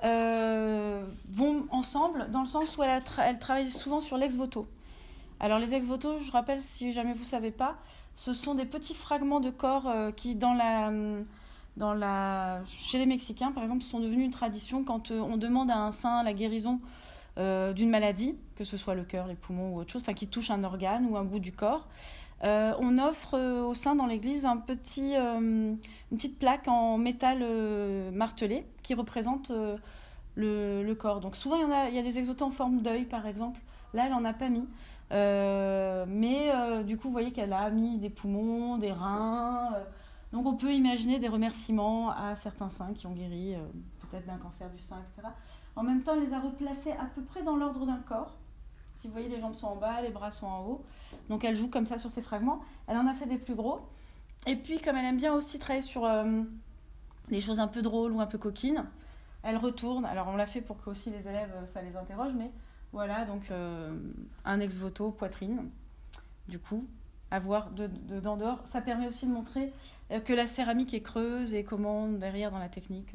euh, 0.04 1.06
vont 1.30 1.66
ensemble 1.72 2.30
dans 2.32 2.42
le 2.42 2.48
sens 2.48 2.78
où 2.78 2.84
elle, 2.84 3.01
elle 3.18 3.39
travaille 3.39 3.72
souvent 3.72 4.00
sur 4.00 4.18
l'ex-voto. 4.18 4.68
Alors, 5.39 5.60
les 5.60 5.74
ex-voto, 5.74 6.20
je 6.20 6.32
rappelle, 6.32 6.62
si 6.62 6.92
jamais 6.94 7.13
vous 7.13 7.22
ne 7.22 7.25
savez 7.25 7.51
pas, 7.51 7.78
ce 8.13 8.34
sont 8.34 8.56
des 8.56 8.66
petits 8.66 8.96
fragments 8.96 9.39
de 9.39 9.50
corps 9.50 9.88
euh, 9.88 10.12
qui, 10.12 10.36
dans 10.36 10.54
la, 10.54 10.92
chez 12.66 12.98
les 12.98 13.06
Mexicains, 13.06 13.51
par 13.51 13.63
exemple, 13.63 13.84
sont 13.84 14.00
devenus 14.00 14.25
une 14.25 14.32
tradition 14.32 14.84
quand 14.84 15.12
on 15.12 15.38
demande 15.38 15.72
à 15.72 15.78
un 15.78 15.92
saint 15.92 16.24
la 16.24 16.34
guérison 16.34 16.80
d'une 17.38 17.89
maladie, 17.89 18.36
que 18.58 18.66
ce 18.66 18.75
soit 18.75 18.96
le 18.96 19.06
cœur, 19.06 19.25
les 19.25 19.36
poumons 19.36 19.74
ou 19.74 19.80
autre 19.80 19.94
chose, 19.94 20.01
enfin 20.01 20.12
qui 20.12 20.28
touche 20.28 20.51
un 20.51 20.62
organe 20.66 21.06
ou 21.06 21.16
un 21.16 21.24
bout 21.24 21.39
du 21.39 21.54
corps. 21.54 21.88
Euh, 22.43 22.74
on 22.79 22.98
offre 22.98 23.36
euh, 23.38 23.63
au 23.63 23.74
sein 23.74 23.96
dans 23.96 24.05
l'église 24.05 24.46
un 24.46 24.58
petit, 24.58 25.15
une 25.15 25.77
petite 26.10 26.39
plaque 26.39 26.67
en 26.67 26.98
métal 26.98 27.43
martelé 28.12 28.65
qui 28.84 28.93
représente 28.93 29.51
le, 30.36 30.93
corps. 30.93 31.19
Donc 31.19 31.36
souvent 31.36 31.58
il 31.58 31.62
y, 31.62 31.65
en 31.65 31.72
a, 31.72 31.89
il 31.89 31.96
y 31.96 32.00
a 32.00 32.03
des 32.03 32.19
exotos 32.19 32.46
en 32.46 32.51
forme 32.51 32.81
d'œil 32.81 33.05
par 33.05 33.25
exemple. 33.27 33.60
Là 33.93 34.05
elle 34.08 34.13
en 34.13 34.25
a 34.25 34.34
pas 34.34 34.50
mis. 34.50 34.67
mais 35.12 36.51
du 36.84 36.98
coup 36.98 37.08
vous 37.08 37.13
voyez 37.13 37.31
qu'elle 37.31 37.53
a 37.53 37.69
mis 37.69 37.98
des 37.98 38.10
poumons, 38.10 38.77
des 38.77 38.91
reins. 38.91 39.72
donc 40.31 40.46
on 40.46 40.55
peut 40.55 40.74
imaginer 40.74 41.19
des 41.19 41.27
remerciements 41.27 42.12
à 42.12 42.36
certains 42.36 42.69
saints 42.69 42.93
qui 42.93 43.08
ont 43.08 43.13
guéri 43.13 43.55
peut-être 44.10 44.25
d'un 44.25 44.38
cancer 44.38 44.69
du 44.69 44.81
sein, 44.81 44.98
etc. 44.98 45.27
En 45.75 45.84
même 45.84 46.01
temps, 46.03 46.13
elle 46.13 46.24
les 46.24 46.34
a 46.34 46.39
replacés 46.39 46.91
à 46.91 47.05
peu 47.05 47.22
près 47.22 47.41
dans 47.43 47.55
l'ordre 47.55 47.86
d'un 47.86 48.00
corps. 48.00 48.36
Si 49.00 49.08
vous 49.08 49.13
voyez, 49.13 49.29
les 49.29 49.39
jambes 49.39 49.56
sont 49.56 49.68
en 49.68 49.75
bas, 49.75 50.01
les 50.01 50.10
bras 50.10 50.32
sont 50.32 50.48
en 50.48 50.65
haut. 50.65 50.84
Donc 51.29 51.44
elle 51.44 51.56
joue 51.56 51.70
comme 51.70 51.86
ça 51.86 51.98
sur 51.98 52.10
ces 52.10 52.22
fragments. 52.22 52.60
Elle 52.88 52.98
en 52.98 53.08
a 53.08 53.13
fait 53.13 53.25
des 53.25 53.38
plus 53.38 53.56
gros. 53.56 53.82
Et 54.46 54.56
puis, 54.56 54.79
comme 54.79 54.96
elle 54.98 55.06
aime 55.06 55.18
bien 55.18 55.34
aussi 55.34 55.60
travailler 55.60 55.82
sur 55.82 56.06
euh, 56.06 56.44
des 57.29 57.39
choses 57.39 57.60
un 57.60 57.68
peu 57.68 57.82
drôles 57.82 58.12
ou 58.12 58.22
un 58.22 58.25
peu 58.25 58.38
coquines, 58.38 58.86
elle 59.44 59.58
retourne. 59.58 60.06
Alors 60.06 60.27
on 60.27 60.36
l'a 60.36 60.46
fait 60.46 60.62
pour 60.62 60.82
que 60.82 60.89
aussi 60.89 61.10
les 61.10 61.27
élèves, 61.27 61.51
euh, 61.56 61.65
ça 61.65 61.82
les 61.82 61.96
interroge, 61.96 62.34
mais 62.36 62.51
voilà, 62.91 63.25
donc 63.25 63.51
euh, 63.51 63.98
un 64.46 64.60
ex-voto, 64.60 65.12
poitrine. 65.12 65.70
Du 66.48 66.58
coup, 66.58 66.88
à 67.29 67.39
voir 67.39 67.70
dedans 67.70 68.36
de, 68.36 68.41
dehors. 68.41 68.60
Ça 68.65 68.82
permet 68.82 69.08
aussi 69.08 69.27
de 69.27 69.32
montrer 69.32 69.72
que 70.25 70.34
la 70.34 70.48
céramique 70.48 70.96
est 70.96 71.01
creuse 71.01 71.53
et 71.53 71.63
comment 71.63 72.08
derrière 72.08 72.50
dans 72.50 72.58
la 72.58 72.70
technique 72.70 73.13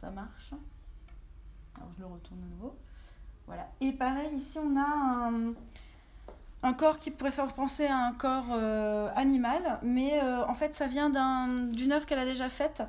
ça 0.00 0.10
marche. 0.10 0.52
Alors 1.74 1.88
je 1.96 2.02
le 2.02 2.06
retourne 2.06 2.40
de 2.40 2.46
nouveau. 2.46 2.76
Voilà. 3.46 3.68
Et 3.80 3.92
pareil, 3.92 4.30
ici 4.36 4.58
on 4.58 4.76
a 4.76 5.30
un, 6.62 6.72
corps 6.72 6.98
qui 6.98 7.10
pourrait 7.10 7.30
faire 7.30 7.52
penser 7.54 7.86
à 7.86 7.96
un 7.96 8.12
corps 8.12 8.48
euh, 8.50 9.08
animal, 9.14 9.78
mais 9.82 10.20
euh, 10.20 10.44
en 10.46 10.54
fait 10.54 10.74
ça 10.74 10.86
vient 10.86 11.10
d'une 11.10 11.92
œuvre 11.92 12.06
qu'elle 12.06 12.18
a 12.18 12.24
déjà 12.24 12.48
faite, 12.48 12.82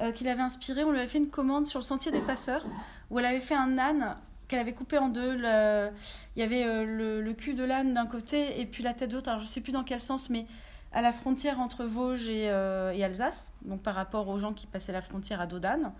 euh, 0.00 0.12
qu'il 0.12 0.28
avait 0.28 0.42
inspirée. 0.42 0.84
On 0.84 0.92
lui 0.92 0.98
avait 0.98 1.08
fait 1.08 1.18
une 1.18 1.30
commande 1.30 1.66
sur 1.66 1.80
le 1.80 1.84
sentier 1.84 2.12
des 2.12 2.20
passeurs, 2.20 2.64
où 3.10 3.18
elle 3.18 3.24
avait 3.24 3.40
fait 3.40 3.56
un 3.56 3.76
âne 3.76 4.16
qu'elle 4.46 4.60
avait 4.60 4.74
coupé 4.74 4.98
en 4.98 5.08
deux. 5.08 5.36
Il 5.36 6.40
y 6.40 6.42
avait 6.42 6.84
le, 6.84 7.32
cul 7.32 7.54
de 7.54 7.64
l'âne 7.64 7.92
d'un 7.92 8.06
côté 8.06 8.60
et 8.60 8.66
puis 8.66 8.84
la 8.84 8.94
tête 8.94 9.10
de 9.10 9.16
l'autre. 9.16 9.38
Je 9.38 9.44
ne 9.44 9.48
sais 9.48 9.60
plus 9.60 9.72
dans 9.72 9.84
quel 9.84 10.00
sens, 10.00 10.30
mais 10.30 10.46
à 10.92 11.02
la 11.02 11.10
frontière 11.10 11.58
entre 11.58 11.84
Vosges 11.84 12.28
et, 12.28 12.44
et, 12.44 13.04
Alsace, 13.04 13.52
donc 13.62 13.82
par 13.82 13.96
rapport 13.96 14.28
aux 14.28 14.38
gens 14.38 14.52
qui 14.52 14.68
passaient 14.68 14.92
la 14.92 15.00
frontière 15.00 15.40
à 15.40 15.46
dos 15.46 15.58
d'âne. 15.58 15.92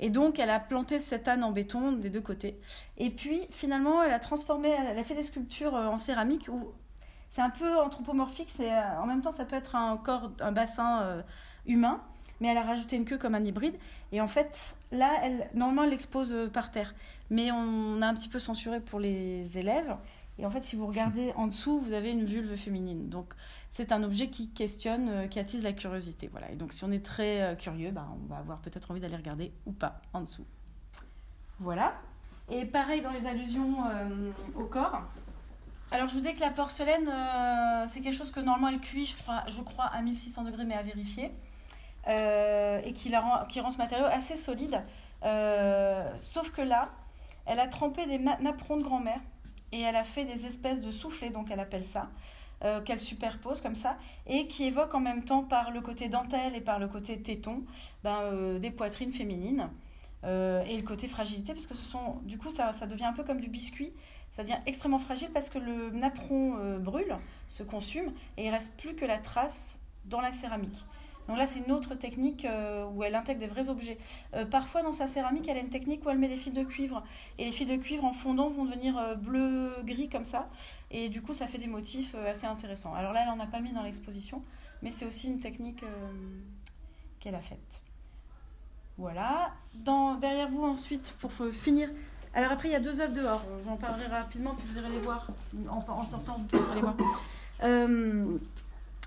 Et 0.00 0.10
donc, 0.10 0.38
elle 0.38 0.50
a 0.50 0.60
planté 0.60 0.98
cette 0.98 1.26
âne 1.28 1.42
en 1.42 1.50
béton 1.50 1.92
des 1.92 2.10
deux 2.10 2.20
côtés. 2.20 2.58
Et 2.96 3.10
puis, 3.10 3.42
finalement, 3.50 4.02
elle 4.02 4.12
a 4.12 4.18
transformé, 4.18 4.68
elle 4.68 4.98
a 4.98 5.04
fait 5.04 5.14
des 5.14 5.22
sculptures 5.22 5.74
euh, 5.74 5.86
en 5.86 5.98
céramique 5.98 6.48
où 6.48 6.72
c'est 7.30 7.42
un 7.42 7.50
peu 7.50 7.78
anthropomorphique. 7.78 8.50
C'est 8.50 8.72
euh, 8.72 9.00
en 9.00 9.06
même 9.06 9.22
temps, 9.22 9.32
ça 9.32 9.44
peut 9.44 9.56
être 9.56 9.74
un 9.74 9.96
corps, 9.96 10.30
un 10.40 10.52
bassin 10.52 11.02
euh, 11.02 11.22
humain, 11.66 12.00
mais 12.40 12.48
elle 12.48 12.58
a 12.58 12.62
rajouté 12.62 12.96
une 12.96 13.04
queue 13.04 13.18
comme 13.18 13.34
un 13.34 13.44
hybride. 13.44 13.76
Et 14.12 14.20
en 14.20 14.28
fait, 14.28 14.76
là, 14.92 15.12
elle, 15.22 15.48
normalement, 15.54 15.82
elle 15.82 15.90
l'expose 15.90 16.34
par 16.52 16.70
terre. 16.70 16.94
Mais 17.30 17.50
on 17.50 18.00
a 18.00 18.06
un 18.06 18.14
petit 18.14 18.28
peu 18.28 18.38
censuré 18.38 18.80
pour 18.80 19.00
les 19.00 19.58
élèves. 19.58 19.96
Et 20.38 20.46
en 20.46 20.50
fait, 20.50 20.62
si 20.62 20.76
vous 20.76 20.86
regardez 20.86 21.32
en 21.36 21.48
dessous, 21.48 21.80
vous 21.80 21.92
avez 21.92 22.10
une 22.10 22.24
vulve 22.24 22.54
féminine. 22.56 23.08
Donc, 23.08 23.34
c'est 23.70 23.90
un 23.90 24.04
objet 24.04 24.28
qui 24.28 24.50
questionne, 24.50 25.08
euh, 25.08 25.26
qui 25.26 25.40
attise 25.40 25.64
la 25.64 25.72
curiosité. 25.72 26.28
Voilà. 26.28 26.50
Et 26.50 26.54
donc, 26.54 26.72
si 26.72 26.84
on 26.84 26.92
est 26.92 27.04
très 27.04 27.42
euh, 27.42 27.54
curieux, 27.56 27.90
ben, 27.90 28.06
on 28.14 28.26
va 28.32 28.38
avoir 28.38 28.58
peut-être 28.60 28.90
envie 28.90 29.00
d'aller 29.00 29.16
regarder 29.16 29.52
ou 29.66 29.72
pas 29.72 30.00
en 30.12 30.20
dessous. 30.20 30.46
Voilà. 31.58 31.94
Et 32.48 32.64
pareil 32.64 33.02
dans 33.02 33.10
les 33.10 33.26
allusions 33.26 33.84
euh, 33.90 34.30
au 34.54 34.64
corps. 34.64 35.02
Alors, 35.90 36.08
je 36.08 36.14
vous 36.14 36.20
disais 36.20 36.34
que 36.34 36.40
la 36.40 36.50
porcelaine, 36.50 37.10
c'est 37.86 38.00
quelque 38.00 38.14
chose 38.14 38.30
que 38.30 38.40
normalement 38.40 38.68
elle 38.68 38.80
cuit, 38.80 39.06
je 39.06 39.16
crois, 39.16 39.42
je 39.48 39.60
crois 39.62 39.86
à 39.86 40.02
1600 40.02 40.44
degrés, 40.44 40.66
mais 40.66 40.74
à 40.74 40.82
vérifier. 40.82 41.32
et 42.06 42.92
qui, 42.94 43.16
rend, 43.16 43.46
qui 43.46 43.60
rend 43.60 43.70
ce 43.70 43.78
matériau 43.78 44.04
assez 44.04 44.36
solide. 44.36 44.82
sauf 46.14 46.50
que 46.50 46.60
là, 46.60 46.90
elle 47.46 47.58
a 47.58 47.68
trempé 47.68 48.04
des 48.04 48.18
napperons 48.18 48.76
de 48.76 48.82
grand-mère 48.82 49.20
et 49.72 49.80
elle 49.80 49.96
a 49.96 50.04
fait 50.04 50.24
des 50.24 50.46
espèces 50.46 50.80
de 50.80 50.90
soufflets, 50.90 51.30
donc 51.30 51.50
elle 51.50 51.60
appelle 51.60 51.84
ça, 51.84 52.08
euh, 52.64 52.80
qu'elle 52.80 53.00
superpose 53.00 53.60
comme 53.60 53.74
ça, 53.74 53.96
et 54.26 54.46
qui 54.46 54.64
évoque 54.64 54.94
en 54.94 55.00
même 55.00 55.24
temps 55.24 55.42
par 55.42 55.70
le 55.70 55.80
côté 55.80 56.08
dentelle 56.08 56.56
et 56.56 56.60
par 56.60 56.78
le 56.78 56.88
côté 56.88 57.20
téton 57.20 57.62
ben, 58.02 58.20
euh, 58.22 58.58
des 58.58 58.70
poitrines 58.70 59.12
féminines. 59.12 59.68
Euh, 60.24 60.64
et 60.64 60.76
le 60.76 60.82
côté 60.82 61.06
fragilité, 61.06 61.52
parce 61.52 61.68
que 61.68 61.76
ce 61.76 61.84
sont, 61.84 62.16
du 62.24 62.38
coup, 62.38 62.50
ça, 62.50 62.72
ça, 62.72 62.86
devient 62.86 63.04
un 63.04 63.12
peu 63.12 63.22
comme 63.22 63.40
du 63.40 63.48
biscuit, 63.48 63.92
ça 64.32 64.42
devient 64.42 64.58
extrêmement 64.66 64.98
fragile 64.98 65.28
parce 65.32 65.48
que 65.48 65.58
le 65.58 65.90
napperon 65.90 66.78
brûle, 66.78 67.16
se 67.46 67.62
consume, 67.62 68.12
et 68.36 68.46
il 68.46 68.50
reste 68.50 68.76
plus 68.76 68.94
que 68.94 69.04
la 69.04 69.18
trace 69.18 69.78
dans 70.06 70.20
la 70.20 70.32
céramique. 70.32 70.84
Donc 71.28 71.36
là, 71.36 71.46
c'est 71.46 71.58
une 71.60 71.72
autre 71.72 71.94
technique 71.94 72.46
euh, 72.46 72.86
où 72.86 73.04
elle 73.04 73.14
intègre 73.14 73.40
des 73.40 73.46
vrais 73.46 73.68
objets. 73.68 73.98
Euh, 74.34 74.46
parfois, 74.46 74.82
dans 74.82 74.92
sa 74.92 75.08
céramique, 75.08 75.46
elle 75.46 75.58
a 75.58 75.60
une 75.60 75.68
technique 75.68 76.04
où 76.04 76.10
elle 76.10 76.18
met 76.18 76.28
des 76.28 76.36
fils 76.36 76.54
de 76.54 76.64
cuivre. 76.64 77.04
Et 77.36 77.44
les 77.44 77.50
fils 77.52 77.68
de 77.68 77.76
cuivre 77.76 78.04
en 78.06 78.14
fondant 78.14 78.48
vont 78.48 78.64
devenir 78.64 78.96
euh, 78.96 79.14
bleu-gris 79.14 80.08
comme 80.08 80.24
ça. 80.24 80.48
Et 80.90 81.10
du 81.10 81.20
coup, 81.20 81.34
ça 81.34 81.46
fait 81.46 81.58
des 81.58 81.66
motifs 81.66 82.14
assez 82.14 82.46
intéressants. 82.46 82.94
Alors 82.94 83.12
là, 83.12 83.20
elle 83.22 83.28
n'en 83.28 83.44
a 83.44 83.46
pas 83.46 83.60
mis 83.60 83.72
dans 83.72 83.82
l'exposition, 83.82 84.42
mais 84.80 84.90
c'est 84.90 85.04
aussi 85.04 85.28
une 85.28 85.38
technique 85.38 85.84
qu'elle 87.20 87.34
a 87.34 87.40
faite. 87.40 87.82
Voilà. 88.96 89.52
Dans, 89.74 90.14
derrière 90.14 90.48
vous, 90.48 90.64
ensuite, 90.64 91.14
pour 91.20 91.30
finir. 91.52 91.90
Alors 92.32 92.52
après, 92.52 92.68
il 92.68 92.72
y 92.72 92.74
a 92.74 92.80
deux 92.80 93.02
œuvres 93.02 93.12
dehors. 93.12 93.44
J'en 93.66 93.76
parlerai 93.76 94.06
rapidement, 94.06 94.54
puis 94.54 94.66
vous 94.66 94.78
irez 94.78 94.88
les 94.88 95.00
voir. 95.00 95.26
En, 95.68 96.04
sortant, 96.06 96.38
vous 96.38 96.44
pourrez 96.44 96.74
les 96.74 96.80
voir. 96.80 96.96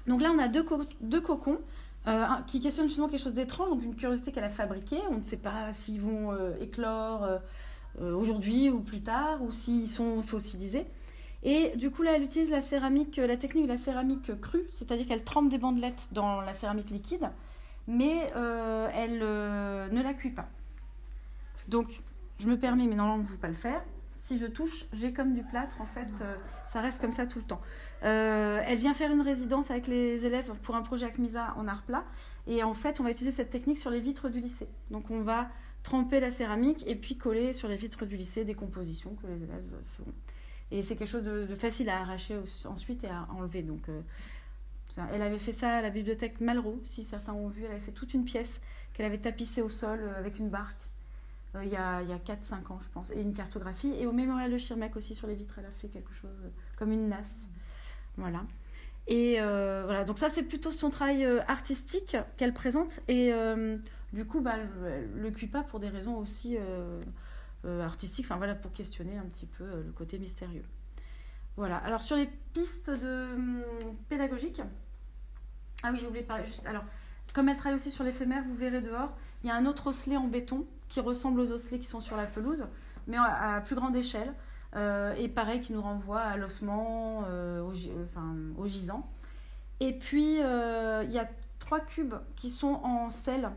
donc 0.05 0.21
là, 0.21 0.31
on 0.31 0.37
a 0.37 0.47
deux 0.47 1.21
cocons. 1.21 1.57
Euh, 2.07 2.25
qui 2.47 2.59
questionne 2.59 2.87
justement 2.87 3.07
quelque 3.07 3.21
chose 3.21 3.35
d'étrange, 3.35 3.69
donc 3.69 3.83
une 3.83 3.95
curiosité 3.95 4.31
qu'elle 4.31 4.43
a 4.43 4.49
fabriquée. 4.49 4.99
On 5.11 5.17
ne 5.17 5.23
sait 5.23 5.37
pas 5.37 5.71
s'ils 5.71 6.01
vont 6.01 6.31
euh, 6.31 6.55
éclore 6.59 7.23
euh, 7.23 8.15
aujourd'hui 8.15 8.71
ou 8.71 8.79
plus 8.79 9.01
tard, 9.01 9.43
ou 9.43 9.51
s'ils 9.51 9.87
sont 9.87 10.23
fossilisés. 10.23 10.87
Et 11.43 11.73
du 11.75 11.91
coup, 11.91 12.01
là, 12.01 12.13
elle 12.15 12.23
utilise 12.23 12.49
la 12.49 12.61
céramique, 12.61 13.17
la 13.17 13.37
technique 13.37 13.65
de 13.65 13.71
la 13.71 13.77
céramique 13.77 14.39
crue, 14.41 14.65
c'est-à-dire 14.71 15.07
qu'elle 15.07 15.23
trempe 15.23 15.49
des 15.49 15.59
bandelettes 15.59 16.09
dans 16.11 16.41
la 16.41 16.53
céramique 16.53 16.89
liquide, 16.91 17.29
mais 17.87 18.27
elle 18.35 19.19
ne 19.19 20.01
la 20.03 20.13
cuit 20.13 20.29
pas. 20.29 20.47
Donc, 21.67 21.87
je 22.39 22.47
me 22.47 22.59
permets, 22.59 22.85
mais 22.85 22.93
normalement, 22.95 23.17
vous 23.17 23.23
ne 23.23 23.27
pouvez 23.27 23.39
pas 23.39 23.47
le 23.47 23.55
faire. 23.55 23.81
Si 24.31 24.37
je 24.37 24.45
touche, 24.45 24.85
j'ai 24.93 25.11
comme 25.11 25.33
du 25.33 25.43
plâtre, 25.43 25.81
en 25.81 25.85
fait, 25.85 26.07
euh, 26.21 26.37
ça 26.69 26.79
reste 26.79 27.01
comme 27.01 27.11
ça 27.11 27.25
tout 27.25 27.39
le 27.39 27.43
temps. 27.43 27.59
elle 28.01 28.77
vient 28.77 28.93
faire 28.93 29.11
une 29.11 29.19
résidence 29.19 29.71
avec 29.71 29.87
les 29.87 30.25
élèves 30.25 30.53
pour 30.63 30.77
un 30.77 30.83
projet 30.83 31.05
ACMISA 31.05 31.53
en 31.57 31.67
art 31.67 31.83
plat. 31.83 32.05
Et 32.47 32.63
en 32.63 32.73
fait, 32.73 33.01
on 33.01 33.03
va 33.03 33.11
utiliser 33.11 33.35
cette 33.35 33.49
technique 33.49 33.77
sur 33.77 33.89
les 33.89 33.99
vitres 33.99 34.29
du 34.29 34.39
lycée. 34.39 34.69
Donc, 34.89 35.11
on 35.11 35.19
va 35.19 35.49
tremper 35.83 36.21
la 36.21 36.31
céramique 36.31 36.81
et 36.87 36.95
puis 36.95 37.17
coller 37.17 37.51
sur 37.51 37.67
les 37.67 37.75
vitres 37.75 38.05
du 38.05 38.15
lycée 38.15 38.45
des 38.45 38.53
compositions 38.53 39.15
que 39.15 39.27
les 39.27 39.43
élèves 39.43 39.73
feront. 39.97 40.13
Et 40.71 40.81
c'est 40.81 40.95
quelque 40.95 41.09
chose 41.09 41.25
de, 41.25 41.53
facile 41.53 41.89
à 41.89 41.99
arracher 41.99 42.37
ensuite 42.69 43.03
et 43.03 43.09
à 43.09 43.27
enlever. 43.35 43.63
Donc, 43.63 43.89
euh, 43.89 44.01
elle 45.11 45.23
avait 45.23 45.39
fait 45.39 45.51
ça 45.51 45.75
à 45.75 45.81
la 45.81 45.89
bibliothèque 45.89 46.39
Malraux, 46.39 46.79
si 46.85 47.03
certains 47.03 47.33
ont 47.33 47.49
vu. 47.49 47.65
Elle 47.65 47.71
avait 47.71 47.81
fait 47.81 47.91
toute 47.91 48.13
une 48.13 48.23
pièce 48.23 48.61
qu'elle 48.93 49.05
avait 49.05 49.17
tapissée 49.17 49.61
au 49.61 49.69
sol 49.69 49.99
euh, 49.99 50.17
avec 50.17 50.39
une 50.39 50.47
barque 50.47 50.87
euh, 50.87 50.90
il 51.61 51.69
y 51.69 51.75
a, 51.75 51.97
a 51.97 52.03
4-5 52.03 52.71
ans, 52.71 52.79
je 52.81 52.89
pense, 52.89 53.11
et 53.11 53.21
une 53.21 53.33
cartographie. 53.33 53.93
Et 53.99 54.05
au 54.05 54.11
mémorial 54.11 54.51
de 54.51 54.57
Schirmeck 54.57 54.95
aussi, 54.95 55.15
sur 55.15 55.27
les 55.27 55.35
vitres, 55.35 55.55
elle 55.59 55.65
a 55.65 55.71
fait 55.71 55.87
quelque 55.87 56.13
chose 56.13 56.29
comme 56.77 56.91
une 56.91 57.09
nasse. 57.09 57.47
Voilà. 58.17 58.43
Et 59.07 59.37
voilà, 59.39 60.05
donc 60.05 60.17
ça, 60.17 60.29
c'est 60.29 60.43
plutôt 60.43 60.71
son 60.71 60.89
travail 60.89 61.25
artistique 61.47 62.15
qu'elle 62.37 62.53
présente. 62.53 63.01
Et 63.09 63.33
du 64.13 64.25
coup, 64.25 64.39
bah, 64.39 64.53
elle 64.85 65.09
ne 65.15 65.21
le 65.21 65.31
cuit 65.31 65.47
pas 65.47 65.63
pour 65.63 65.79
des 65.79 65.89
raisons 65.89 66.17
aussi 66.17 66.57
euh, 67.65 67.85
artistique, 67.85 68.25
enfin 68.25 68.37
voilà, 68.37 68.55
pour 68.55 68.71
questionner 68.71 69.17
un 69.17 69.25
petit 69.25 69.45
peu 69.45 69.63
euh, 69.63 69.83
le 69.85 69.91
côté 69.91 70.17
mystérieux. 70.17 70.63
Voilà, 71.57 71.77
alors 71.77 72.01
sur 72.01 72.15
les 72.15 72.27
pistes 72.53 72.89
de 72.89 73.35
hum, 73.35 73.63
pédagogiques, 74.09 74.61
ah 75.83 75.89
oui, 75.91 75.99
j'ai 75.99 76.07
oublié 76.07 76.23
de 76.23 76.27
parler. 76.27 76.45
Alors, 76.65 76.83
comme 77.33 77.49
elle 77.49 77.57
travaille 77.57 77.75
aussi 77.75 77.91
sur 77.91 78.03
l'éphémère, 78.03 78.43
vous 78.47 78.55
verrez 78.55 78.81
dehors, 78.81 79.15
il 79.43 79.47
y 79.47 79.51
a 79.51 79.55
un 79.55 79.67
autre 79.67 79.87
osselet 79.87 80.17
en 80.17 80.27
béton 80.27 80.65
qui 80.91 80.99
ressemble 80.99 81.39
aux 81.39 81.51
osselets 81.51 81.79
qui 81.79 81.87
sont 81.87 82.01
sur 82.01 82.15
la 82.15 82.27
pelouse, 82.27 82.65
mais 83.07 83.17
à, 83.17 83.59
plus 83.65 83.75
grande 83.75 83.95
échelle. 83.95 84.31
Euh, 84.75 85.13
et 85.15 85.27
pareil, 85.27 85.59
qui 85.59 85.73
nous 85.73 85.81
renvoie 85.81 86.21
à 86.21 86.37
l'ossement, 86.37 87.21
au, 87.21 87.71
enfin, 88.03 88.35
au 88.57 88.67
gisant. 88.67 89.09
Et 89.79 89.97
puis, 89.97 90.35
il 90.35 91.11
y 91.11 91.19
a 91.19 91.27
trois 91.57 91.79
cubes 91.79 92.13
qui 92.35 92.49
sont 92.49 92.79
en 92.83 93.09
sel. 93.09 93.49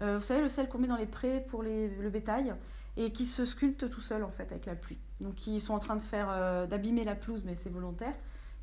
vous 0.00 0.22
savez, 0.22 0.42
le 0.42 0.48
sel 0.48 0.68
qu'on 0.68 0.78
met 0.78 0.88
dans 0.88 0.96
les 0.96 1.06
prés 1.06 1.44
pour 1.48 1.62
le 1.62 2.10
bétail 2.10 2.54
et 2.96 3.12
qui 3.12 3.26
se 3.26 3.44
sculptent 3.44 3.90
tout 3.90 4.00
seuls 4.00 4.24
en 4.24 4.30
fait 4.30 4.50
avec 4.52 4.66
la 4.66 4.74
pluie. 4.74 4.98
Donc 5.20 5.46
ils 5.46 5.60
sont 5.60 5.74
en 5.74 5.78
train 5.78 5.96
de 5.96 6.02
faire 6.02 6.28
euh, 6.30 6.66
d'abîmer 6.66 7.04
la 7.04 7.14
pelouse, 7.14 7.42
mais 7.44 7.54
c'est 7.54 7.70
volontaire. 7.70 8.14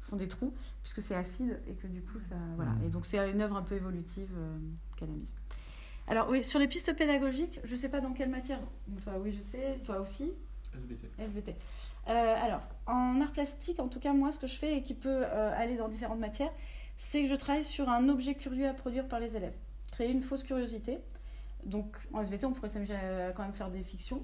Ils 0.02 0.10
font 0.10 0.16
des 0.16 0.28
trous 0.28 0.54
puisque 0.82 1.02
c'est 1.02 1.16
acide 1.16 1.60
et 1.68 1.74
que 1.74 1.88
du 1.88 2.02
coup 2.02 2.20
ça 2.20 2.36
voilà. 2.56 2.72
Mmh. 2.72 2.84
Et 2.86 2.90
donc 2.90 3.06
c'est 3.06 3.30
une 3.30 3.42
œuvre 3.42 3.56
un 3.56 3.62
peu 3.62 3.76
évolutive 3.76 4.32
euh, 4.38 5.08
mise. 5.08 5.34
Alors 6.12 6.30
oui, 6.30 6.44
sur 6.44 6.60
les 6.60 6.68
pistes 6.68 6.94
pédagogiques, 6.96 7.60
je 7.64 7.76
sais 7.76 7.90
pas 7.90 8.02
dans 8.02 8.12
quelle 8.12 8.30
matière. 8.30 8.60
toi 9.04 9.14
oui 9.20 9.32
je 9.32 9.42
sais, 9.42 9.80
toi 9.84 10.00
aussi. 10.00 10.34
SVT. 10.76 11.10
SVT. 11.20 11.56
Euh, 12.10 12.36
alors 12.44 12.62
en 12.86 13.20
art 13.22 13.32
plastique, 13.32 13.80
en 13.80 13.88
tout 13.88 14.00
cas 14.00 14.14
moi 14.14 14.32
ce 14.32 14.40
que 14.40 14.48
je 14.48 14.58
fais 14.58 14.78
et 14.78 14.84
qui 14.84 14.94
peut 14.94 15.26
aller 15.26 15.78
dans 15.78 15.88
différentes 15.88 16.20
matières, 16.20 16.52
c'est 16.98 17.24
que 17.24 17.30
je 17.30 17.36
travaille 17.36 17.64
sur 17.64 17.90
un 17.90 18.10
objet 18.10 18.36
curieux 18.36 18.68
à 18.68 18.74
produire 18.74 19.08
par 19.08 19.20
les 19.20 19.38
élèves. 19.38 19.56
Créer 19.92 20.12
une 20.12 20.22
fausse 20.22 20.44
curiosité 20.44 21.00
donc 21.66 21.98
en 22.14 22.22
SVT, 22.22 22.46
on 22.46 22.54
pourrait 22.54 22.70
s'amuser 22.70 22.96
à 22.96 23.32
quand 23.32 23.44
même 23.44 23.54
faire 23.54 23.70
des 23.70 23.84
fictions. 23.84 24.24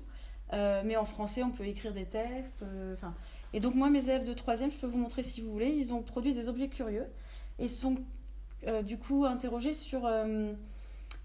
Euh, 0.53 0.81
mais 0.85 0.95
en 0.95 1.05
français, 1.05 1.43
on 1.43 1.51
peut 1.51 1.65
écrire 1.65 1.93
des 1.93 2.05
textes. 2.05 2.63
Euh, 2.63 2.93
enfin 2.93 3.13
et 3.53 3.59
donc, 3.59 3.75
moi, 3.75 3.89
mes 3.89 4.03
élèves 4.03 4.25
de 4.25 4.33
3 4.33 4.55
je 4.55 4.77
peux 4.77 4.87
vous 4.87 4.97
montrer 4.97 5.23
si 5.23 5.41
vous 5.41 5.51
voulez, 5.51 5.69
ils 5.69 5.93
ont 5.93 6.01
produit 6.01 6.33
des 6.33 6.49
objets 6.49 6.69
curieux 6.69 7.05
et 7.59 7.67
sont 7.67 7.97
euh, 8.65 8.81
du 8.81 8.97
coup 8.97 9.25
interrogés 9.25 9.73
sur. 9.73 10.09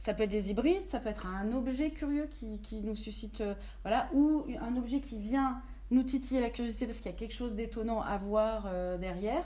Ça 0.02 0.12
peut 0.12 0.24
être 0.24 0.30
des 0.30 0.50
hybrides, 0.50 0.86
ça 0.88 1.00
peut 1.00 1.08
être 1.08 1.24
un 1.24 1.50
objet 1.52 1.90
curieux 1.90 2.28
qui, 2.30 2.58
qui 2.58 2.82
nous 2.82 2.96
suscite. 2.96 3.42
voilà, 3.82 4.10
ou 4.12 4.44
un 4.60 4.76
objet 4.76 5.00
qui 5.00 5.18
vient 5.18 5.62
nous 5.90 6.02
titiller 6.02 6.40
la 6.40 6.50
curiosité 6.50 6.84
parce 6.84 6.98
qu'il 6.98 7.10
y 7.10 7.14
a 7.14 7.16
quelque 7.16 7.34
chose 7.34 7.54
d'étonnant 7.54 8.02
à 8.02 8.18
voir 8.18 8.68
derrière. 8.98 9.44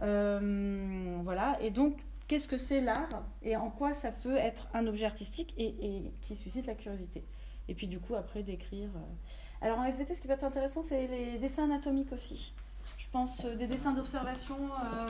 voilà, 0.00 1.56
et 1.60 1.70
donc 1.70 1.96
qu'est-ce 2.30 2.46
que 2.46 2.56
c'est 2.56 2.80
l'art 2.80 3.24
et 3.42 3.56
en 3.56 3.70
quoi 3.70 3.92
ça 3.92 4.12
peut 4.12 4.36
être 4.36 4.68
un 4.72 4.86
objet 4.86 5.04
artistique 5.04 5.52
et, 5.58 6.12
qui 6.22 6.36
suscite 6.36 6.64
la 6.66 6.74
curiosité? 6.74 7.24
Et 7.68 7.74
puis 7.74 7.88
du 7.88 7.98
coup, 7.98 8.14
après, 8.14 8.44
d'écrire. 8.44 8.88
Euh. 8.94 9.64
Alors 9.66 9.80
en 9.80 9.84
SVT, 9.84 10.14
ce 10.14 10.20
qui 10.20 10.28
va 10.28 10.34
être 10.34 10.44
intéressant, 10.44 10.80
c'est 10.80 11.08
les 11.08 11.38
dessins 11.38 11.64
anatomiques 11.64 12.12
aussi. 12.12 12.54
Je 12.98 13.06
pense 13.10 13.44
euh, 13.44 13.56
des 13.56 13.66
dessins 13.66 13.92
d'observation. 13.92 14.56
Euh, 14.56 15.08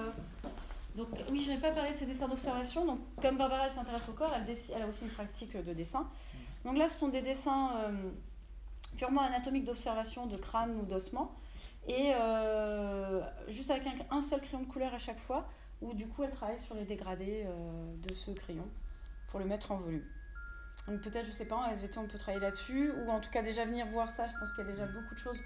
donc 0.96 1.08
oui, 1.30 1.40
je 1.40 1.50
n'ai 1.50 1.58
pas 1.58 1.70
parlé 1.70 1.92
de 1.92 1.96
ces 1.96 2.06
dessins 2.06 2.28
d'observation. 2.28 2.84
Donc 2.84 2.98
comme 3.20 3.36
Barbara, 3.36 3.66
elle 3.66 3.72
s'intéresse 3.72 4.08
au 4.08 4.12
corps, 4.12 4.32
elle, 4.34 4.56
elle, 4.74 4.82
a 4.82 4.86
aussi 4.86 5.04
une 5.04 5.10
pratique 5.10 5.56
de 5.56 5.72
dessin. 5.72 6.08
Donc 6.64 6.76
là, 6.76 6.88
ce 6.88 6.98
sont 6.98 7.08
des 7.08 7.22
dessins 7.22 7.70
purement 8.96 9.22
anatomiques 9.22 9.64
d'observation 9.64 10.26
de 10.26 10.36
crâne 10.36 10.76
ou 10.80 10.84
d'ossement. 10.84 11.34
Et 11.86 12.12
juste 13.48 13.70
avec 13.70 13.84
un 14.10 14.20
seul 14.20 14.40
crayon 14.40 14.64
de 14.64 14.68
couleur 14.68 14.92
à 14.92 14.98
chaque 14.98 15.20
fois, 15.20 15.46
où 15.82 15.94
du 15.94 16.06
coup 16.06 16.22
elle 16.22 16.30
travaille 16.30 16.60
sur 16.60 16.74
les 16.74 16.84
dégradés 16.84 17.44
euh, 17.46 17.96
de 17.96 18.14
ce 18.14 18.30
crayon 18.30 18.68
pour 19.28 19.40
le 19.40 19.46
mettre 19.46 19.72
en 19.72 19.76
volume. 19.76 20.04
Donc 20.88 21.00
peut-être, 21.02 21.26
je 21.26 21.32
sais 21.32 21.46
pas, 21.46 21.56
en 21.56 21.66
SVT 21.70 21.98
on 21.98 22.06
peut 22.06 22.18
travailler 22.18 22.42
là-dessus, 22.42 22.92
ou 22.92 23.10
en 23.10 23.20
tout 23.20 23.30
cas 23.30 23.42
déjà 23.42 23.64
venir 23.64 23.86
voir 23.86 24.10
ça, 24.10 24.26
je 24.26 24.38
pense 24.38 24.52
qu'il 24.52 24.64
y 24.64 24.68
a 24.68 24.72
déjà 24.72 24.86
beaucoup 24.86 25.14
de 25.14 25.20
choses. 25.20 25.40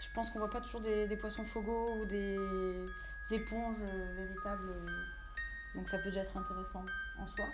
Je 0.00 0.08
pense 0.14 0.30
qu'on 0.30 0.40
voit 0.40 0.50
pas 0.50 0.60
toujours 0.60 0.80
des, 0.80 1.06
des 1.06 1.16
poissons 1.16 1.44
fogos 1.44 2.00
ou 2.00 2.06
des 2.06 2.36
éponges 3.30 3.82
véritables. 4.16 4.72
Donc 5.74 5.88
ça 5.88 5.98
peut 5.98 6.10
déjà 6.10 6.20
être 6.22 6.36
intéressant 6.36 6.84
en 7.18 7.26
soi. 7.26 7.46